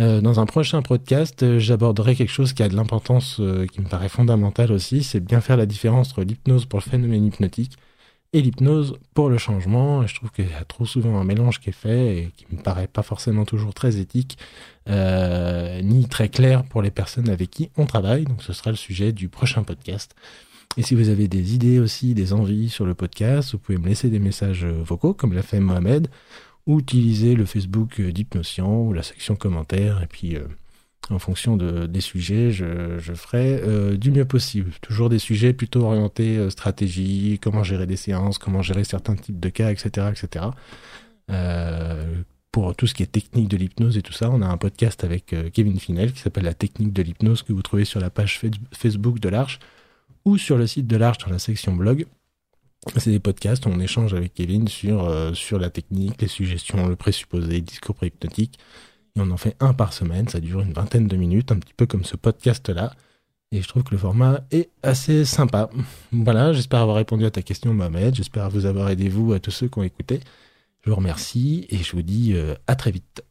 Euh, 0.00 0.20
dans 0.20 0.40
un 0.40 0.46
prochain 0.46 0.82
podcast, 0.82 1.42
euh, 1.42 1.58
j'aborderai 1.58 2.16
quelque 2.16 2.30
chose 2.30 2.52
qui 2.52 2.62
a 2.62 2.68
de 2.68 2.76
l'importance, 2.76 3.40
qui 3.72 3.80
me 3.80 3.88
paraît 3.88 4.08
fondamental 4.08 4.72
aussi, 4.72 5.02
c'est 5.02 5.20
bien 5.20 5.40
faire 5.40 5.56
la 5.56 5.66
différence 5.66 6.10
entre 6.10 6.22
l'hypnose 6.24 6.66
pour 6.66 6.80
le 6.80 6.90
phénomène 6.90 7.24
hypnotique 7.24 7.76
et 8.32 8.42
l'hypnose 8.42 8.98
pour 9.14 9.30
le 9.30 9.38
changement. 9.38 10.06
je 10.06 10.14
trouve 10.14 10.30
qu'il 10.32 10.48
y 10.48 10.54
a 10.54 10.64
trop 10.64 10.84
souvent 10.84 11.18
un 11.18 11.24
mélange 11.24 11.60
qui 11.60 11.70
est 11.70 11.72
fait 11.72 12.18
et 12.18 12.32
qui 12.36 12.46
me 12.50 12.60
paraît 12.62 12.88
pas 12.88 13.02
forcément 13.02 13.44
toujours 13.44 13.74
très 13.74 13.96
éthique, 13.98 14.38
ni 14.86 16.06
très 16.08 16.28
clair 16.28 16.64
pour 16.64 16.82
les 16.82 16.90
personnes 16.90 17.30
avec 17.30 17.50
qui 17.50 17.70
on 17.76 17.86
travaille. 17.86 18.24
Donc 18.24 18.42
ce 18.42 18.52
sera 18.52 18.70
le 18.70 18.76
sujet 18.76 19.12
du 19.12 19.28
prochain 19.28 19.62
podcast. 19.62 20.14
Et 20.76 20.82
si 20.82 20.94
vous 20.94 21.08
avez 21.08 21.26
des 21.26 21.54
idées 21.54 21.80
aussi, 21.80 22.14
des 22.14 22.32
envies 22.32 22.68
sur 22.68 22.86
le 22.86 22.94
podcast, 22.94 23.52
vous 23.52 23.58
pouvez 23.58 23.78
me 23.78 23.88
laisser 23.88 24.10
des 24.10 24.20
messages 24.20 24.64
vocaux, 24.64 25.14
comme 25.14 25.32
l'a 25.32 25.42
fait 25.42 25.58
Mohamed, 25.58 26.08
ou 26.68 26.78
utiliser 26.78 27.34
le 27.34 27.46
Facebook 27.46 28.00
d'Hypnocient 28.00 28.82
ou 28.82 28.92
la 28.92 29.02
section 29.02 29.34
commentaires. 29.34 30.02
Et 30.02 30.06
puis, 30.06 30.36
euh, 30.36 30.42
en 31.08 31.18
fonction 31.18 31.56
de, 31.56 31.86
des 31.86 32.02
sujets, 32.02 32.52
je, 32.52 32.98
ferai 33.14 33.60
euh, 33.62 33.96
du 33.96 34.10
mieux 34.10 34.26
possible. 34.26 34.70
Toujours 34.82 35.08
des 35.08 35.18
sujets 35.18 35.54
plutôt 35.54 35.84
orientés 35.86 36.36
euh, 36.36 36.50
stratégie, 36.50 37.40
comment 37.42 37.64
gérer 37.64 37.86
des 37.86 37.96
séances, 37.96 38.36
comment 38.36 38.60
gérer 38.60 38.84
certains 38.84 39.16
types 39.16 39.40
de 39.40 39.48
cas, 39.48 39.72
etc. 39.72 40.08
etc. 40.12 40.44
pour 42.52 42.76
tout 42.76 42.86
ce 42.86 42.92
qui 42.92 43.02
est 43.02 43.12
technique 43.12 43.48
de 43.48 43.56
l'hypnose 43.56 43.96
et 43.96 44.02
tout 44.02 44.12
ça, 44.12 44.30
on 44.30 44.42
a 44.42 44.46
un 44.46 44.56
podcast 44.58 45.04
avec 45.04 45.34
Kevin 45.54 45.78
Finel 45.78 46.12
qui 46.12 46.20
s'appelle 46.20 46.44
La 46.44 46.54
technique 46.54 46.92
de 46.92 47.02
l'hypnose 47.02 47.42
que 47.42 47.52
vous 47.54 47.62
trouvez 47.62 47.84
sur 47.86 48.00
la 48.00 48.10
page 48.10 48.40
Facebook 48.72 49.20
de 49.20 49.28
l'Arche 49.30 49.58
ou 50.28 50.36
sur 50.36 50.58
le 50.58 50.66
site 50.66 50.86
de 50.86 50.96
l'Arche 50.96 51.18
dans 51.24 51.30
la 51.30 51.38
section 51.38 51.74
blog. 51.74 52.06
C'est 52.96 53.10
des 53.10 53.18
podcasts 53.18 53.64
où 53.66 53.70
on 53.70 53.80
échange 53.80 54.12
avec 54.14 54.34
Kevin 54.34 54.68
sur, 54.68 55.04
euh, 55.04 55.32
sur 55.32 55.58
la 55.58 55.70
technique, 55.70 56.20
les 56.20 56.28
suggestions, 56.28 56.86
le 56.86 56.96
présupposé, 56.96 57.54
le 57.54 57.60
discours 57.60 57.94
préhypnotique. 57.94 58.58
Et 59.16 59.20
on 59.20 59.30
en 59.30 59.36
fait 59.36 59.56
un 59.60 59.72
par 59.72 59.92
semaine, 59.92 60.28
ça 60.28 60.40
dure 60.40 60.60
une 60.60 60.72
vingtaine 60.72 61.06
de 61.06 61.16
minutes, 61.16 61.50
un 61.50 61.58
petit 61.58 61.74
peu 61.74 61.86
comme 61.86 62.04
ce 62.04 62.16
podcast-là. 62.16 62.92
Et 63.52 63.62
je 63.62 63.68
trouve 63.68 63.82
que 63.82 63.92
le 63.92 63.98
format 63.98 64.42
est 64.50 64.68
assez 64.82 65.24
sympa. 65.24 65.70
Voilà, 66.12 66.52
j'espère 66.52 66.80
avoir 66.80 66.96
répondu 66.96 67.24
à 67.24 67.30
ta 67.30 67.40
question, 67.40 67.72
Mohamed. 67.72 68.14
J'espère 68.14 68.50
vous 68.50 68.66
avoir 68.66 68.90
aidé, 68.90 69.08
vous, 69.08 69.32
à 69.32 69.40
tous 69.40 69.50
ceux 69.50 69.68
qui 69.68 69.78
ont 69.78 69.82
écouté. 69.82 70.20
Je 70.84 70.90
vous 70.90 70.96
remercie 70.96 71.66
et 71.70 71.78
je 71.78 71.92
vous 71.92 72.02
dis 72.02 72.34
euh, 72.34 72.54
à 72.66 72.76
très 72.76 72.90
vite. 72.90 73.22